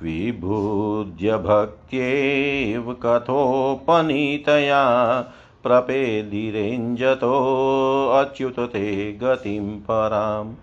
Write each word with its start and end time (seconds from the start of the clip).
विबुध्य 0.03 1.37
भक्त्येव 1.37 2.97
कथोपनीतया 3.05 4.83
प्रपेदिरेञ्जतोऽच्युत 5.63 8.59
ते 8.59 9.13
गतिं 9.13 9.79
परां। 9.79 10.53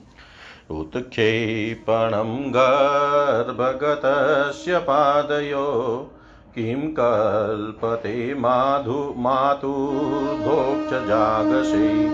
उत्क्षेपणं 0.71 2.49
गर्भगतस्य 2.49 4.77
पादयो 4.77 6.11
किं 6.55 6.91
कल्पते 6.91 8.33
माधु 8.33 9.13
मातुर्धोक्षजागसे 9.17 12.11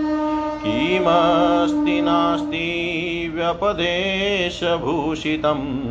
किमस्ति 0.62 2.02
नास्ति 2.02 3.32
व्यपदेशभूषितं? 3.34 5.82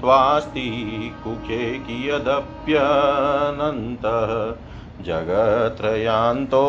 त्वास्ति 0.00 1.10
कुखे 1.24 1.78
कियदप्यनन्तः? 1.78 4.62
जगत्रयान्तो 5.04 6.64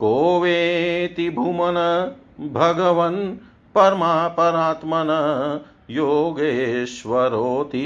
को 0.00 0.40
वेति 0.40 1.30
भुमन 1.30 2.10
भगवन् 2.40 3.36
परमापरात्मन 3.74 5.60
योगेश्वरोति 5.90 7.84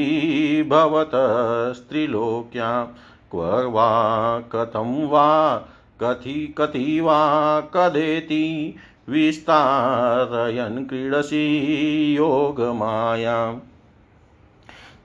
भवतस्त्रिलोक्याम् 0.70 2.86
क्व 3.34 3.42
वा 3.42 4.40
कथं 4.40 5.08
वा, 5.08 5.62
कथि 6.02 6.54
कति 6.58 7.00
वा 7.00 7.60
कदेति 7.60 8.76
विस्तारयन् 9.08 10.86
क्रीडसि 10.86 12.14
योगमायाम्। 12.18 13.58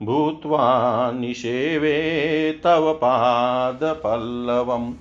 भूत्वा 0.06 1.10
निषेवे 1.10 2.60
तव 2.64 2.92
पादपल्लवम्। 2.92 4.92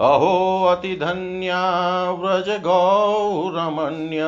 अहो 0.00 0.64
अतिधन्या 0.64 2.10
व्रजगौरमण्य 2.10 4.20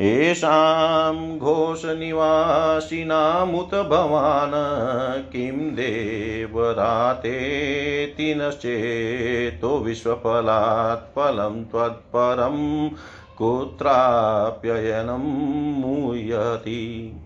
येषां 0.00 1.38
घोषनिवासिनामुत 1.38 3.74
भवान्, 3.74 5.32
किं 5.32 5.52
देवरातेति 5.52 8.34
नश्चेतो 8.34 9.78
विश्वफलात् 9.78 11.16
फलं 11.16 11.64
त्वत्परं 11.64 12.90
कुत्राप्ययनं 13.38 15.80
मुह्यति। 15.80 17.16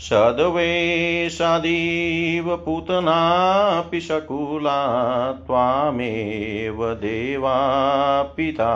सद्वेषादीव 0.00 2.56
पूतनापि 2.56 4.00
शकुला, 4.00 5.32
त्वामेव 5.32 6.94
देवा 6.94 8.22
पिता। 8.22 8.72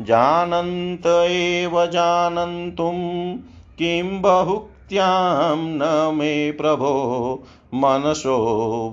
जानन्त 0.00 1.06
एव 1.06 1.86
जानन्तुं 1.86 3.36
किं 3.78 4.22
बहुक्त्यां 4.22 5.56
न 5.58 6.12
मे 6.16 6.52
प्रभो। 6.52 7.42
मनसो 7.74 8.36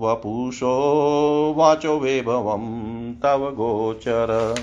वपुषो 0.01 0.73
वाचो 1.57 1.99
वैभवं 1.99 3.13
तव 3.13 3.51
गोचर। 3.51 4.55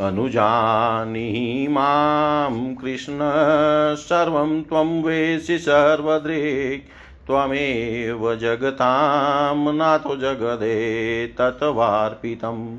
अनुजानी 0.00 1.66
माँ 1.70 2.74
कृष्ण 2.80 3.18
सर्वं 3.96 4.62
त्वं 4.62 5.02
वेसि 5.02 5.58
सर्वदृक् 5.58 6.88
त्वमेव 7.26 8.34
जगतां 8.34 9.74
नाथो 9.74 10.16
जगदे 10.16 11.26
तत्वार्पितम् 11.38 12.78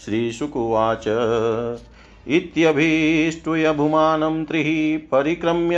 श्रीशुकुवाच 0.05 1.05
इत्यभीष्टुय 2.29 3.73
भुमानं 3.73 4.45
त्रिः 4.45 4.99
परिक्रम्य 5.13 5.77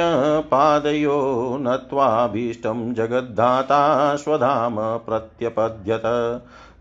पादयो 0.51 1.59
नत्वाभीष्टं 1.61 2.95
जगद्धाता 2.95 4.17
स्वधाम 4.17 4.77
प्रत्यपद्यत। 4.79 6.03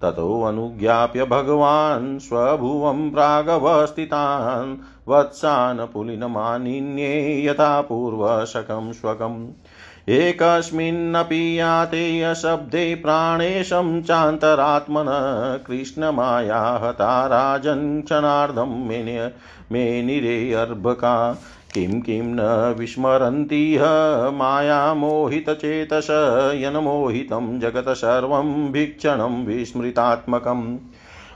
ततोऽनुज्ञाप्य 0.02 1.26
भगवान् 1.26 2.20
स्वभुवं 2.20 3.12
प्रागवस्थितान् 3.12 4.78
वत्सान् 5.08 5.94
पुलिनमानिन्ये 5.94 7.46
यथा 7.46 7.82
पूर्वशकं 7.82 8.94
स्वकम्। 8.94 9.48
एकस्मिन्नपि 10.10 11.60
याते 11.60 12.22
अशब्दे 12.22 12.96
प्राणेशं 12.96 14.02
चान्तरात्मन 14.02 15.06
कृष्णमाया 15.68 16.62
हता 16.84 17.26
राजन् 17.28 18.02
क्षणार्धं 18.02 18.88
मेन्य 18.88 19.32
मेनिरे 19.72 20.54
अर्भका। 20.54 21.42
किं 21.74 22.02
किं 22.02 22.24
न 22.24 22.40
विस्मरन्तीह 22.80 23.82
मायामोहितचेतस 24.32 26.08
यन्मोहितं 26.56 27.60
जगत् 27.60 27.98
सर्वं 27.98 28.72
भीक्षणं 28.72 29.46
विस्मृतात्मकम्। 29.46 30.78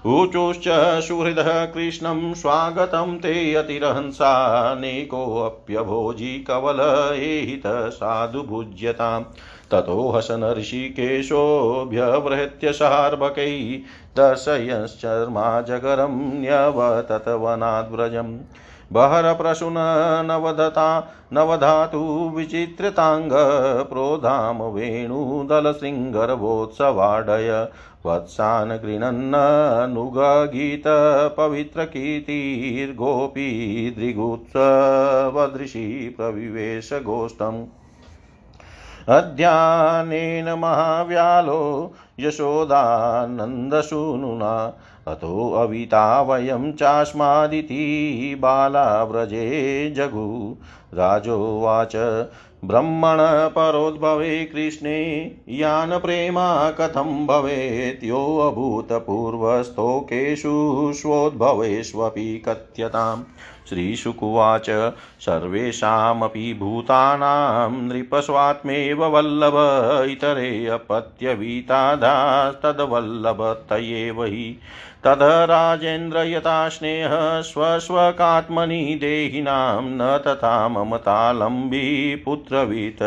ऊचुश्च 0.06 0.64
सुहृदः 1.08 1.66
कृष्णं 1.66 2.34
स्वागतं 2.34 3.18
ते 3.18 3.54
अतिरहंसानेकोऽप्यभोजी 3.56 6.40
कवल 6.40 6.80
एहित 7.16 7.64
साधुभुज्यताम् 7.94 9.24
ततो 9.72 10.12
हसन 10.12 10.54
ऋषिकेशोऽभ्यवृहत्य 10.58 12.72
सार्भकै 12.72 13.82
दर्शयश्चर्मा 14.18 15.62
जगरं 15.62 16.42
न्यवततवनाद्व्रजम् 16.42 18.40
बहरप्रसून 18.94 19.78
नवधता 20.28 20.88
नवधातु 21.34 22.00
विचित्रताङ्ग 22.36 23.34
प्रोधाम 23.92 24.62
वेणुदलशृङ्गरवोत्सवाडय 24.74 27.50
वत्सान् 28.06 28.72
दृगुत्सवदृशी 33.98 35.86
प्रविवेशगोष्ठम् 36.18 37.62
अध्यानेन 39.10 40.50
महाव्यालो 40.50 41.94
यशोदानन्दसूनुना। 42.20 44.74
अतो 45.08 45.54
अविता 45.54 46.22
वयं 46.22 46.72
चास्मादिति 46.72 48.36
बाला 48.40 49.04
व्रजे 49.04 49.94
जगु। 49.98 50.58
राजोवाच, 50.94 52.28
ब्रह्मण 52.66 53.50
परोद्भवे 53.50 54.46
कृष्णे 54.46 55.32
यान 55.50 56.00
प्रेमा 56.00 56.72
कथं 56.72 57.28
भवेत्? 57.28 58.04
योऽभूतपूर्वस्थोकेषु 58.04 60.92
स्वोद्भवेष्वपि 60.96 62.44
कथ्यताम्। 62.46 63.24
श्रीशुकुवाच। 63.70 64.94
सर्वेषामपि 65.20 66.54
भूतानां 66.54 67.72
नृपस्वात्मेव 67.72 69.06
वल्लभ, 69.06 69.54
इतरे 70.12 70.68
अपत्यवीतादास्तद्वल्लभ 70.68 73.66
तयेव 73.70 74.24
हि। 74.24 74.60
तद 75.04 75.20
राजेन्द्र 75.22 76.18
यथा 76.18 76.70
स्नेह, 76.70 77.42
स्वस्वकात्मनि 77.42 78.98
देहिनां 79.02 79.84
न 79.84 80.24
तथा 80.28 80.68
ममतालम्बी 80.68 82.16
पुत्रवीत 82.16 82.98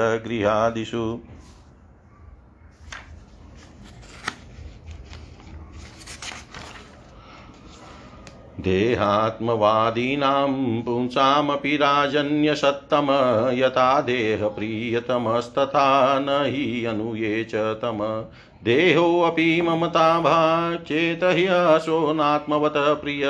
देहात्मवादीनां 8.61 10.83
पुंसामपि 10.83 11.77
राजन्यसत्तम, 11.77 13.07
यथा 13.53 14.01
देहप्रियतमस्तथा 14.01 16.19
न 16.19 16.27
हि 16.29 16.85
अनुये 16.85 17.45
च 17.45 17.55
तम। 17.55 18.25
देहोऽपि 18.64 19.62
ममताभा 19.62 20.77
चेत 20.77 21.25
ह्यसो 21.25 22.12
नात्मवत 22.12 22.75
प्रिय, 22.77 23.23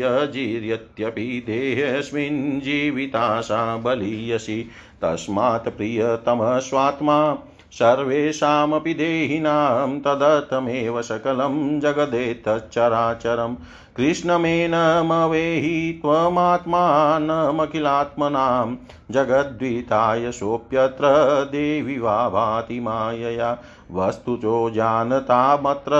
यजीर्यत्यपि 0.00 1.44
देहेऽस्मिन् 1.46 2.60
जीविताशा 2.60 3.76
बलीयसि। 3.76 4.70
तस्मात् 5.02 5.68
प्रियतमस्वात्मा 5.68 7.38
सर्वेषामपि 7.72 8.94
देहिनां 8.94 10.00
तदर्थमेव 10.00 11.02
सकलं 11.02 11.80
जगदेतच्चराचरम् 11.80 13.56
कृष्णमेनमवेहि 13.96 15.98
त्वमात्मानमखिलात्मनां। 16.02 18.76
जगद्विताय 19.10 20.32
सोऽप्यत्र 20.32 21.44
देवि 21.44 21.98
वा 21.98 22.28
भाति 22.28 22.80
मायया। 22.80 23.58
वस्तुचो 23.92 24.70
जानतामत्र 24.70 25.90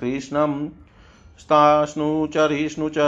कृष्णं 0.00 0.68
स्तास्नु 1.38 2.26
चरिष्णु 2.26 2.88
च 2.88 2.98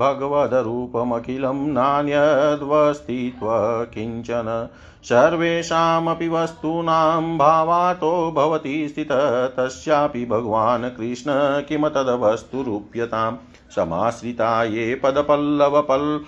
भगवदरूपमखिलं 0.00 1.68
नान्यद्वस्तित्व 1.72 3.46
किंचन 3.94 4.68
सर्वेषामपि 5.04 6.28
वस्तूनां 6.28 7.38
भावातो 7.38 8.32
भवति 8.32 8.88
स्थितः, 8.88 9.46
तस्यापि 9.46 10.24
भगवान् 10.26 10.84
कृष्ण 10.84 11.30
किम 11.62 11.88
तद्वस्तुरूप्यताम् 11.88 13.36
समाश्रिता 13.76 14.64
ये 14.64 14.94
पदपल्लवपल् 14.94 16.18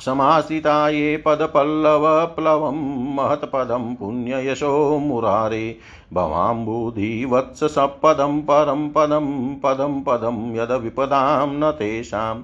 समाश्रिता 0.00 0.88
ये 0.88 1.16
पदपल्लवप्लवं 1.16 3.14
महत्पदं 3.14 3.94
पुण्ययशो 3.94 4.98
मुरारे 4.98 5.76
भवाम्बुधिवत्सपदं 6.12 8.40
परं 8.40 8.88
पदं 8.88 9.54
पदं 9.54 10.02
पदं 10.02 10.56
यद्विपदां 10.56 11.48
न 11.48 11.70
तेषाम् 11.70 12.42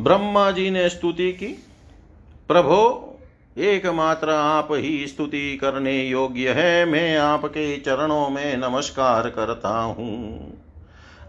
ब्रह्मा 0.00 0.50
जी 0.50 0.70
ने 0.70 0.88
स्तुति 0.88 1.32
की। 1.32 1.46
प्रभो, 2.48 3.14
एकमात्र 3.58 4.30
आप 4.30 4.68
ही 4.70 5.06
स्तुति 5.06 5.58
करने 5.60 6.02
योग्य 6.02 6.50
है। 6.50 6.84
मैं 6.84 7.18
आपके 7.18 7.76
चरणों 7.76 8.30
में 8.30 8.56
नमस्कार 8.56 9.28
करता 9.30 9.68
हूँ। 9.68 10.52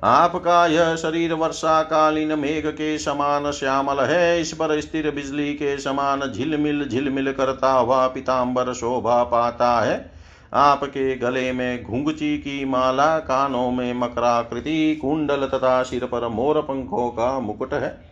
आपका 0.03 0.67
यह 0.67 0.95
शरीर 0.95 1.33
वर्षा 1.33 1.83
कालीन 1.83 2.39
मेघ 2.39 2.67
के 2.67 2.97
समान 2.97 3.51
श्यामल 3.51 3.99
है। 3.99 4.41
इस 4.41 4.53
पर 4.53 4.81
स्थिर 4.81 5.11
बिजली 5.11 5.53
के 5.53 5.77
समान 5.77 6.31
झिलमिल 6.31 6.87
झिलमिल 6.89 7.31
करता 7.31 7.71
हुआ 7.71 8.07
पिताम्बर 8.07 8.73
शोभा 8.73 9.23
पाता 9.23 9.81
है। 9.81 10.11
आपके 10.53 11.15
गले 11.15 11.51
में 11.51 11.83
घुंगची 11.83 12.37
की 12.37 12.65
माला, 12.65 13.19
कानों 13.19 13.71
में 13.71 13.93
मकराकृति, 13.93 14.95
कुंडल 14.95 15.45
तथा 15.45 15.83
सिर 15.83 16.05
पर 16.05 16.27
मोर 16.27 16.61
पंखों 16.61 17.09
का 17.09 17.39
मुकुट 17.39 17.73
है। 17.73 18.10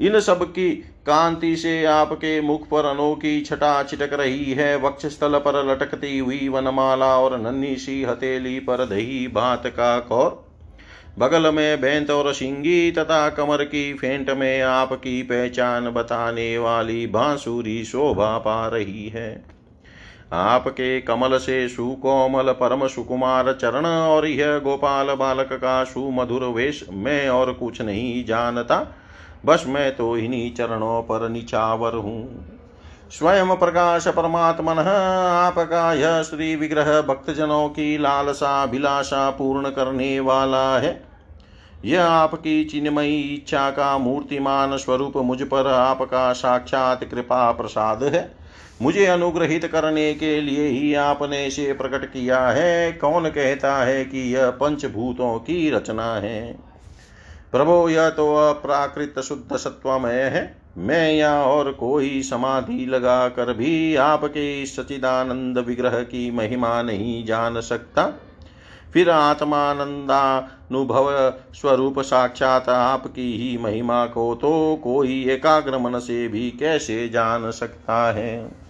इन 0.00 0.18
सब 0.20 0.42
की 0.44 0.70
कांति 1.06 1.56
से 1.56 1.84
आपके 1.84 2.40
मुख 2.40 2.66
पर 2.68 2.84
अनोखी 2.84 3.40
छटा 3.40 3.82
छिटक 3.82 4.12
रही 4.12 4.52
है। 4.52 4.76
वक्ष 4.76 5.06
स्थल 5.06 5.38
पर 5.38 5.64
लटकती 5.66 6.18
हुई 6.18 6.48
वनमाला 6.48 7.16
और 7.18 7.40
नन्ही 7.40 7.76
सी 7.76 8.02
हथेली 8.04 8.58
पर 8.60 8.84
दही, 8.84 9.26
भात 9.28 9.66
का 9.66 9.98
कौर 10.00 10.42
बगल 11.18 11.50
में 11.50 11.80
बैंत 11.80 12.10
और 12.10 12.32
सिंगी 12.34 12.90
तथा 12.90 13.28
कमर 13.30 13.62
की 13.64 13.92
फेंट 13.94 14.30
में 14.30 14.60
आपकी 14.62 15.22
पहचान 15.22 15.88
बताने 15.90 16.56
वाली 16.58 17.06
बांसुरी 17.06 17.84
शोभा 17.84 18.36
पा 18.38 18.66
रही 18.68 19.08
है। 19.08 19.44
आपके 20.32 21.00
कमल 21.00 21.36
से 21.38 21.68
सुकोमल 21.68 22.52
परम 22.52 22.86
सुकुमार 22.86 23.52
चरण 23.52 23.86
और 23.86 24.26
यह 24.26 24.58
गोपाल 24.58 25.14
बालक 25.14 25.52
का 25.52 25.82
सुमधुर 25.84 26.44
वेश 26.44 26.84
मैं 26.92 27.28
और 27.28 27.52
कुछ 27.52 27.80
नहीं 27.82 28.24
जानता। 28.24 28.80
बस 29.44 29.64
मैं 29.66 29.96
तो 29.96 30.16
इन्हीं 30.16 30.54
चरणों 30.54 31.02
पर 31.02 31.28
निचावर 31.28 31.94
हूँ 31.94 32.46
स्वयं 33.10 33.54
प्रकाश 33.56 34.08
परमात्मन 34.08 34.78
आपका 34.78 35.92
यह 35.94 36.22
श्री 36.22 36.54
विग्रह 36.56 37.00
भक्तजनों 37.02 37.68
की 37.68 37.98
लालसा 37.98 38.62
अभिलाषा 38.62 39.30
पूर्ण 39.30 39.70
करने 39.70 40.20
वाला 40.20 40.78
है। 40.78 41.02
यह 41.84 42.04
आपकी 42.04 42.64
चिन्मयी 42.64 43.20
इच्छा 43.20 43.70
का 43.70 43.98
मूर्तिमान 43.98 44.76
स्वरूप 44.76 45.16
मुझ 45.16 45.42
पर 45.42 45.66
आपका 45.66 46.32
साक्षात 46.32 47.04
कृपा 47.04 47.50
प्रसाद 47.52 48.04
है। 48.04 48.30
मुझे 48.82 49.06
अनुग्रहित 49.06 49.66
करने 49.66 50.14
के 50.14 50.40
लिए 50.40 50.66
ही 50.68 50.94
आपने 50.94 51.46
इसे 51.46 51.72
प्रकट 51.72 52.04
किया 52.04 52.46
है। 52.48 52.92
कौन 52.92 53.28
कहता 53.28 53.76
है 53.76 54.04
कि 54.04 54.34
यह 54.34 54.50
पंचभूतों 54.50 55.38
की 55.38 55.70
रचना 55.70 56.14
है? 56.14 56.73
प्रभो 57.54 57.88
यह 57.88 58.10
तो 58.10 58.36
अप्राकृत 58.36 59.20
शुद्ध 59.20 59.56
सत्वमय 59.56 60.12
है। 60.12 60.62
मैं 60.78 61.12
या 61.12 61.42
और 61.42 61.72
कोई 61.72 62.22
समाधि 62.22 62.86
लगा 62.86 63.28
कर 63.28 63.52
भी 63.52 63.96
आपके 63.96 64.66
सचिदानंद 64.66 65.58
विग्रह 65.58 66.02
की 66.02 66.30
महिमा 66.30 66.82
नहीं 66.82 67.26
जान 67.26 67.60
सकता। 67.60 68.14
फिर 68.92 69.10
आत्मानंदानुभव 69.10 71.32
स्वरूप 71.54 72.00
साक्षात 72.00 72.68
आपकी 72.68 73.36
ही 73.36 73.58
महिमा 73.58 74.06
को 74.06 74.34
तो 74.34 74.80
कोई 74.84 75.30
एकाग्र 75.30 75.78
मन 75.78 75.98
से 75.98 76.28
भी 76.28 76.50
कैसे 76.50 77.08
जान 77.08 77.50
सकता 77.50 78.12
है? 78.12 78.63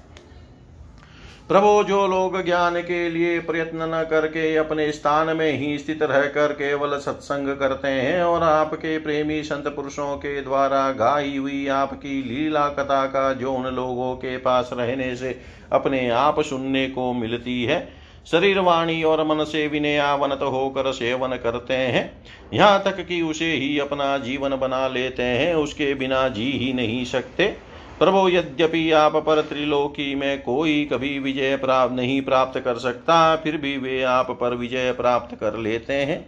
प्रभु, 1.48 1.83
जो 1.85 2.07
लोग 2.07 2.44
ज्ञान 2.44 2.80
के 2.80 3.09
लिए 3.11 3.38
प्रयत्न 3.40 3.83
न 3.85 4.02
करके 4.11 4.54
अपने 4.57 4.90
स्थान 4.92 5.37
में 5.37 5.52
ही 5.52 5.76
स्थित 5.78 6.02
रहकर 6.02 6.52
केवल 6.52 6.96
सत्संग 6.98 7.48
करते 7.57 7.88
हैं 7.88 8.22
और 8.22 8.42
आपके 8.42 8.96
प्रेमी 8.98 9.42
संत 9.42 9.66
पुरुषों 9.66 10.16
के 10.16 10.40
द्वारा 10.42 10.90
गाई 10.92 11.37
हुई 11.37 11.66
आपकी 11.68 12.22
लीला 12.22 12.68
कथा 12.68 13.04
का 13.07 13.33
जो 13.33 13.52
उन 13.52 13.66
लोगों 13.66 14.14
के 14.14 14.37
पास 14.37 14.70
रहने 14.72 15.14
से 15.16 15.38
अपने 15.72 16.09
आप 16.11 16.40
सुनने 16.40 16.87
को 16.88 17.12
मिलती 17.12 17.62
है, 17.64 17.88
शरीर, 18.26 18.59
वाणी 18.59 19.02
और 19.02 19.24
मन 19.26 19.44
से 19.44 19.66
विनयावनत 19.68 20.42
होकर 20.42 20.90
सेवन 20.92 21.37
करते 21.42 21.74
हैं। 21.74 22.11
यहाँ 22.54 22.83
तक 22.85 23.04
कि 23.07 23.20
उसे 23.22 23.52
ही 23.52 23.78
अपना 23.78 24.16
जीवन 24.18 24.57
बना 24.57 24.87
लेते 24.88 25.22
हैं, 25.22 25.54
उसके 25.54 25.92
बिना 25.94 26.28
जी 26.28 26.50
ही 26.52 26.72
नहीं 26.72 27.04
सकते। 27.04 27.73
प्रभु 27.98 28.28
यद्यपि 28.28 28.90
आप 28.92 29.16
पर 29.16 29.40
त्रिलोकी 29.40 30.14
में 30.14 30.42
कोई 30.42 30.85
कभी 30.85 31.18
विजय 31.18 31.57
प्राप्त 31.57 31.94
नहीं 31.94 32.22
प्राप्त 32.22 32.61
कर 32.61 32.74
सकता, 32.74 33.37
फिर 33.37 33.57
भी 33.57 33.76
वे 33.76 34.02
आप 34.02 34.30
पर 34.40 34.54
विजय 34.54 34.92
प्राप्त 34.92 35.37
कर 35.40 35.57
लेते 35.57 35.92
हैं। 35.92 36.26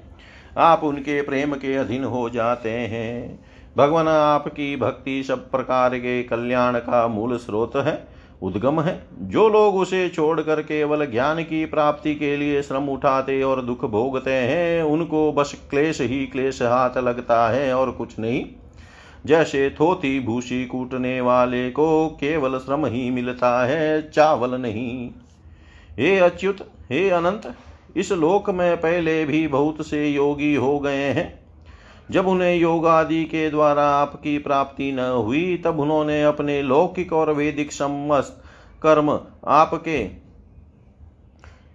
आप 0.59 0.85
उनके 0.85 1.23
प्रेम 1.23 1.55
के 1.55 1.75
अधीन 1.75 2.05
हो 2.05 2.31
जाते 2.31 2.71
हैं। 2.71 3.45
भगवान, 3.77 4.09
आपकी 4.09 4.77
भक्ति 4.77 5.23
सब 5.23 5.51
प्रकार 5.51 5.99
के 5.99 6.23
कल्याण 6.23 6.79
का 6.79 7.09
मूल 7.09 7.37
स्रोत 7.37 7.77
है, 7.77 8.09
उद्गम 8.43 8.81
है। 8.81 9.03
जो 9.23 9.49
लोग 9.49 9.77
उसे 9.77 10.09
छोड़कर 10.09 10.63
केवल 10.63 11.07
ज्ञान 11.07 11.43
की 11.43 11.65
प्राप्ति 11.65 12.15
के 12.15 12.37
लिए 12.37 12.63
श्रम 12.63 12.89
उठाते 12.89 13.43
और 13.43 13.63
दुख 13.63 13.85
भोगते 13.85 14.31
हैं, 14.31 14.83
उनको 14.83 15.33
बस 15.33 15.67
क्लेश 15.71 16.01
ही 16.01 16.27
क्लेश 16.27 16.63
हाथ 16.63 16.99
लगता 16.99 17.49
है 17.49 17.75
और 17.75 17.91
कुछ 17.91 18.19
नहीं। 18.19 18.45
जैसे 19.27 19.71
थोती 19.71 20.21
भूसी 20.21 20.67
कूटने 20.67 21.21
वाले 21.21 21.71
को 21.71 22.09
केवल 22.09 22.59
श्रम 22.59 22.87
ही 22.87 23.11
मिलता 23.11 23.67
है, 23.67 24.11
चावल 24.11 24.61
नहीं। 24.61 25.11
हे 25.99 26.19
अच्युत, 26.19 26.57
हे 26.91 27.11
अनंत, 27.11 27.55
इस 27.97 28.13
लोक 28.13 28.51
में 28.51 28.77
पहले 28.77 29.25
भी 29.25 29.49
बहुत 29.49 29.87
से 29.87 30.09
योगी 30.09 30.55
हो 30.55 30.79
गए 30.79 31.03
हैं। 31.03 31.47
जब 32.11 32.27
उन्हें 32.27 32.57
योग 32.57 32.87
आदि 32.87 33.25
के 33.25 33.51
द्वारा 33.51 33.85
आपकी 33.85 34.39
प्राप्ति 34.39 34.93
न 34.93 34.99
हुई, 34.99 35.57
तब 35.57 35.81
उन्होंने 35.81 36.23
अपने 36.23 36.63
लौकिक 36.63 37.13
और 37.13 37.33
वैदिक 37.33 37.73
समस्त 37.73 38.45
कर्म 38.83 39.21
आपके 39.47 40.26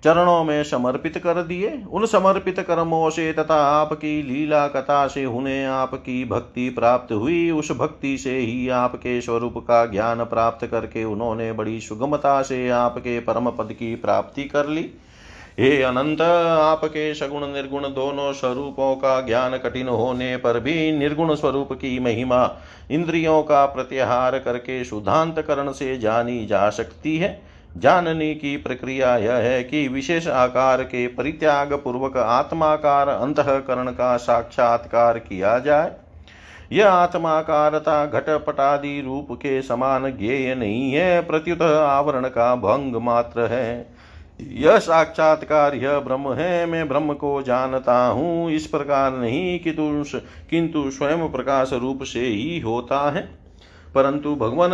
चरणों 0.03 0.43
में 0.43 0.63
समर्पित 0.63 1.17
कर 1.17 1.41
दिए। 1.43 1.83
उन 1.91 2.05
समर्पित 2.05 2.59
कर्मों 2.59 3.09
से 3.09 3.33
तथा 3.33 3.55
आपकी 3.55 4.21
लीला 4.23 4.67
कथा 4.67 5.07
से 5.07 5.25
उन्हें 5.25 5.65
आपकी 5.65 6.23
भक्ति 6.25 6.69
प्राप्त 6.69 7.11
हुई। 7.11 7.51
उस 7.51 7.71
भक्ति 7.71 8.17
से 8.17 8.37
ही 8.37 8.69
आपके 8.69 9.21
स्वरूप 9.21 9.57
का 9.57 9.85
ज्ञान 9.85 10.23
प्राप्त 10.23 10.65
करके 10.65 11.03
उन्होंने 11.03 11.51
बड़ी 11.51 11.79
सुगमता 11.79 12.41
से 12.41 12.69
आपके 12.69 13.19
परम 13.19 13.49
पद 13.49 13.73
की 13.73 13.95
प्राप्ति 13.95 14.43
कर 14.43 14.67
ली। 14.67 14.89
हे 15.59 15.81
अनंत, 15.81 16.21
आपके 16.21 17.13
सगुण 17.13 17.47
निर्गुण 17.47 17.83
दोनों 17.83 18.33
स्वरूपों 18.33 18.95
का 18.95 19.21
ज्ञान 19.21 19.57
कठिन 19.57 19.87
होने 19.87 20.37
पर 20.37 20.59
भी 20.59 20.91
निर्गुण 20.91 21.35
स्वरूप 21.35 21.73
की 21.73 21.99
महिमा 21.99 22.57
इंद्रियों 22.91 23.41
का 23.43 23.65
प्रत्याहार 23.65 24.39
करके 24.39 24.83
शुद्धांत 24.85 25.39
करण 25.39 25.71
से 25.71 25.97
जानी 25.97 26.45
जा 26.45 26.69
सकती 26.69 27.17
है। 27.17 27.50
जानने 27.77 28.33
की 28.35 28.57
प्रक्रिया 28.57 29.15
यह 29.17 29.33
है 29.33 29.63
कि 29.63 29.87
विशेष 29.87 30.27
आकार 30.27 30.83
के 30.83 31.07
परित्याग 31.07 31.73
पूर्वक 31.73 32.17
आत्माकार 32.17 33.07
अंतकरण 33.07 33.91
का 33.91 34.17
साक्षात्कार 34.17 35.19
किया 35.19 35.59
जाए। 35.59 35.91
यह 36.71 36.89
आत्माकारता 36.89 38.05
घटपटादि 38.05 39.01
रूप 39.01 39.27
के 39.31 39.61
समान 39.61 40.11
ज्ञेय 40.11 40.55
नहीं 40.55 40.91
है, 40.91 41.21
प्रत्युत 41.21 41.61
आवरण 41.61 42.27
का 42.27 42.55
भंग 42.55 42.95
मात्र 42.95 43.45
है। 43.45 44.01
यह 44.39 44.77
साक्षात्कार 44.77 45.75
यह 45.75 45.99
ब्रह्म 45.99 46.33
है, 46.33 46.65
मैं 46.65 46.87
ब्रह्म 46.87 47.13
को 47.13 47.41
जानता 47.41 48.05
हूँ, 48.05 48.51
इस 48.51 48.67
प्रकार 48.67 49.11
नहीं 49.13 49.59
कि 49.59 49.73
किंतु 50.49 50.89
स्वयं 50.91 51.27
प्रकाश 51.29 51.73
रूप 51.73 52.03
से 52.03 52.19
ही 52.19 52.59
होता 52.59 53.11
है। 53.11 53.40
परंतु 53.95 54.35
भगवान 54.35 54.71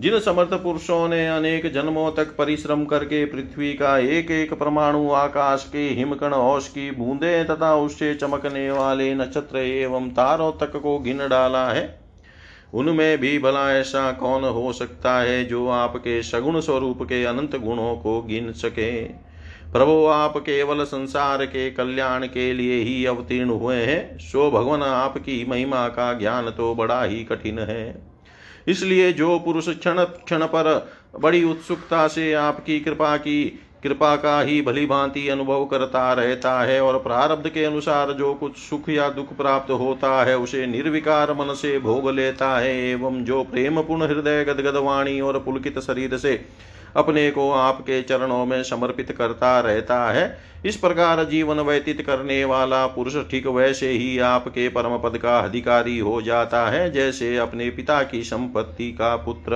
जिन 0.00 0.18
समर्थ 0.20 0.52
पुरुषों 0.54 1.08
ने 1.08 1.26
अनेक 1.28 1.72
जन्मों 1.72 2.10
तक 2.12 2.34
परिश्रम 2.36 2.84
करके 2.84 3.24
पृथ्वी 3.24 3.72
का 3.74 3.96
एक 3.98 4.30
एक 4.30 4.52
परमाणु 4.54 5.10
आकाश 5.12 5.68
के 5.72 5.88
हिमकण 5.90 6.32
औष 6.32 6.68
की 6.68 6.90
बूंदे 6.90 7.42
तथा 7.44 7.74
उससे 7.76 8.14
चमकने 8.14 8.70
वाले 8.70 9.14
नक्षत्र 9.14 9.58
एवं 9.58 10.10
तारों 10.10 10.52
तक 10.60 10.76
को 10.76 10.98
गिन 10.98 11.18
डाला 11.28 11.66
है, 11.70 11.98
उनमें 12.74 13.18
भी 13.18 13.38
भला 13.38 13.72
ऐसा 13.72 14.10
कौन 14.12 14.44
हो 14.44 14.72
सकता 14.72 15.18
है 15.18 15.44
जो 15.44 15.68
आपके 15.68 16.22
सगुण 16.22 16.60
स्वरूप 16.60 17.02
के 17.02 17.24
अनंत 17.24 17.56
गुणों 17.56 17.94
को 17.96 18.20
गिन 18.22 18.52
सके? 18.52 19.02
प्रभु, 19.72 20.06
आप 20.06 20.36
केवल 20.36 20.84
संसार 20.84 21.44
के 21.46 21.70
कल्याण 21.70 22.26
के 22.26 22.52
लिए 22.52 22.82
ही 22.82 23.04
अवतीर्ण 23.06 23.50
हुए 23.50 23.76
हैं, 23.76 24.18
सो 24.18 24.50
भगवान 24.50 24.82
आपकी 24.82 25.44
महिमा 25.48 25.88
का 25.88 26.12
ज्ञान 26.12 26.50
तो 26.50 26.74
बड़ा 26.74 27.02
ही 27.04 27.24
कठिन 27.24 27.58
है। 27.58 28.11
इसलिए 28.68 29.12
जो 29.12 29.38
पुरुष 29.38 29.68
क्षण 29.68 30.04
क्षण 30.04 30.46
पर 30.46 30.90
बड़ी 31.20 31.42
उत्सुकता 31.44 32.06
से 32.08 32.32
आपकी 32.32 32.80
कृपा 32.80 33.16
की, 33.16 33.44
कृपा 33.82 34.14
का 34.16 34.40
ही 34.40 34.60
भली 34.62 34.84
भांति 34.86 35.26
अनुभव 35.28 35.64
करता 35.64 36.12
रहता 36.12 36.60
है 36.60 36.80
और 36.80 36.98
प्रारब्ध 36.98 37.48
के 37.48 37.64
अनुसार 37.64 38.12
जो 38.12 38.32
कुछ 38.34 38.56
सुख 38.56 38.88
या 38.88 39.08
दुख 39.08 39.36
प्राप्त 39.36 39.70
होता 39.70 40.24
है, 40.24 40.36
उसे 40.38 40.66
निर्विकार 40.66 41.32
मन 41.32 41.54
से 41.54 41.78
भोग 41.78 42.10
लेता 42.10 42.58
है 42.58 42.76
एवं 42.90 43.24
जो 43.24 43.42
प्रेम 43.44 43.82
पूर्ण 43.82 44.06
हृदय 44.06 44.44
गदगद 44.44 44.76
वाणी 44.76 45.20
और 45.20 45.38
पुलकित 45.38 45.78
शरीर 45.78 46.16
से 46.16 46.34
अपने 46.96 47.30
को 47.30 47.50
आपके 47.50 48.02
चरणों 48.02 48.44
में 48.46 48.62
समर्पित 48.62 49.12
करता 49.12 49.58
रहता 49.60 50.04
है। 50.12 50.52
इस 50.66 50.76
प्रकार 50.76 51.24
जीवन 51.24 51.60
व्यतीत 51.60 52.00
करने 52.02 52.44
वाला 52.44 52.86
पुरुष 52.86 53.16
ठीक 53.30 53.46
वैसे 53.46 53.88
ही 53.88 54.18
आपके 54.18 54.68
परम 54.68 54.96
पद 54.98 55.18
का 55.18 55.38
अधिकारी 55.38 55.98
हो 55.98 56.20
जाता 56.22 56.68
है, 56.70 56.90
जैसे 56.90 57.36
अपने 57.36 57.70
पिता 57.70 58.02
की 58.02 58.22
संपत्ति 58.22 58.90
का 58.92 59.16
पुत्र। 59.16 59.50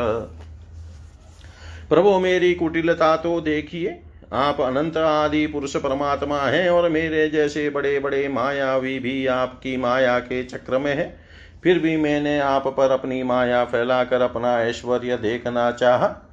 प्रभु 1.88 2.18
मेरी 2.18 2.54
कुटिलता 2.54 3.16
तो 3.16 3.40
देखिए, 3.40 3.98
आप 4.32 4.60
अनंत 4.60 4.96
आदि 4.96 5.46
पुरुष 5.46 5.76
परमात्मा 5.76 6.40
हैं 6.40 6.68
और 6.70 6.88
मेरे 6.88 7.28
जैसे 7.28 7.68
बड़े 7.70 7.98
बड़े 8.00 8.26
मायावी 8.28 8.98
भी 8.98 9.26
आपकी 9.26 9.76
माया 9.76 10.18
के 10.18 10.42
चक्र 10.44 10.78
में 10.78 10.94
है। 10.94 11.16
फिर 11.62 11.78
भी 11.78 11.96
मैंने 11.96 12.38
आप 12.40 12.66
पर 12.66 12.90
अपनी 12.90 13.22
माया 13.22 13.64
फैलाकर 13.64 14.20
अपना 14.20 14.60
ऐश्वर्य 14.62 15.16
देखना 15.16 15.70
चाहा। 15.70 16.25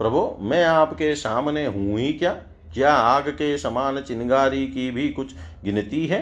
प्रभु, 0.00 0.36
मैं 0.40 0.64
आपके 0.64 1.14
सामने 1.14 1.66
हूँ 1.66 1.98
ही 1.98 2.12
क्या? 2.12 2.32
क्या 2.74 2.92
आग 2.92 3.28
के 3.28 3.58
समान 3.58 4.00
चिनगारी 4.00 4.66
की 4.66 4.90
भी 4.90 5.08
कुछ 5.08 5.34
गिनती 5.64 6.06
है? 6.06 6.20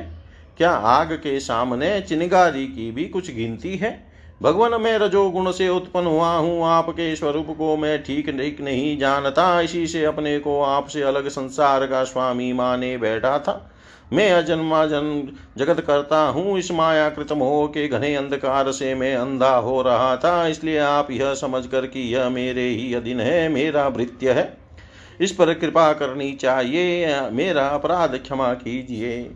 क्या 0.57 0.71
आग 0.71 1.13
के 1.13 1.41
सामने 1.41 2.01
चिनगारी 2.01 2.67
की 2.67 2.91
भी 2.91 3.05
कुछ 3.05 3.35
गिनती 3.35 3.77
है? 3.77 4.07
भगवान, 4.43 4.81
मैं 4.81 4.99
रजोगुण 4.99 5.53
से 5.53 5.69
उत्पन्न 5.69 6.07
हुआ 6.07 6.37
हूँ, 6.37 6.65
आपके 6.65 7.17
स्वरूप 7.17 7.55
को 7.59 7.77
मैं 7.77 8.03
ठीक 8.03 8.31
ठीक 8.31 8.61
नहीं 8.61 8.99
जानता, 8.99 9.61
इसी 9.61 9.87
से 9.87 10.05
अपने 10.05 10.39
को 10.39 10.63
आपसे 10.63 11.03
अलग 11.03 11.29
संसार 11.29 11.87
का 11.87 12.05
स्वामी 12.05 12.53
माने 12.53 12.97
बैठा 12.99 13.39
था। 13.39 13.71
मैं 14.13 14.31
अजन्मा 14.33 14.87
जन्म 14.87 15.23
जगत 15.57 15.81
करता 15.81 16.19
हूँ, 16.19 16.59
इस 16.59 16.71
मायाकृत 16.71 17.33
मोह 17.33 17.67
के 17.67 17.89
घने 17.89 18.15
अंधकार 18.15 18.71
से 18.73 18.95
मैं 18.95 19.15
अंधा 19.17 19.55
हो 19.57 19.83
रहा 19.83 20.17
था, 20.17 20.47
इसलिए 20.47 20.79
आप 20.79 21.11
यह 21.11 21.35
समझ 21.35 21.67
कर 21.67 21.87
कि 21.87 22.01
यह 22.15 22.29
मेरे 22.29 22.69
ही 22.69 22.95
अधीन 22.95 23.21
है, 23.21 23.49
मेरा 23.49 23.89
भृत्य 23.89 24.33
है। 24.33 24.57
इस 25.21 25.33
पर 25.33 25.55
कृपा 25.55 25.93
करनी 25.93 26.33
चाहिए, 26.33 27.21
मेरा 27.33 27.67
अपराध 27.67 28.17
क्षमा 28.17 28.53
कीजिए। 28.55 29.31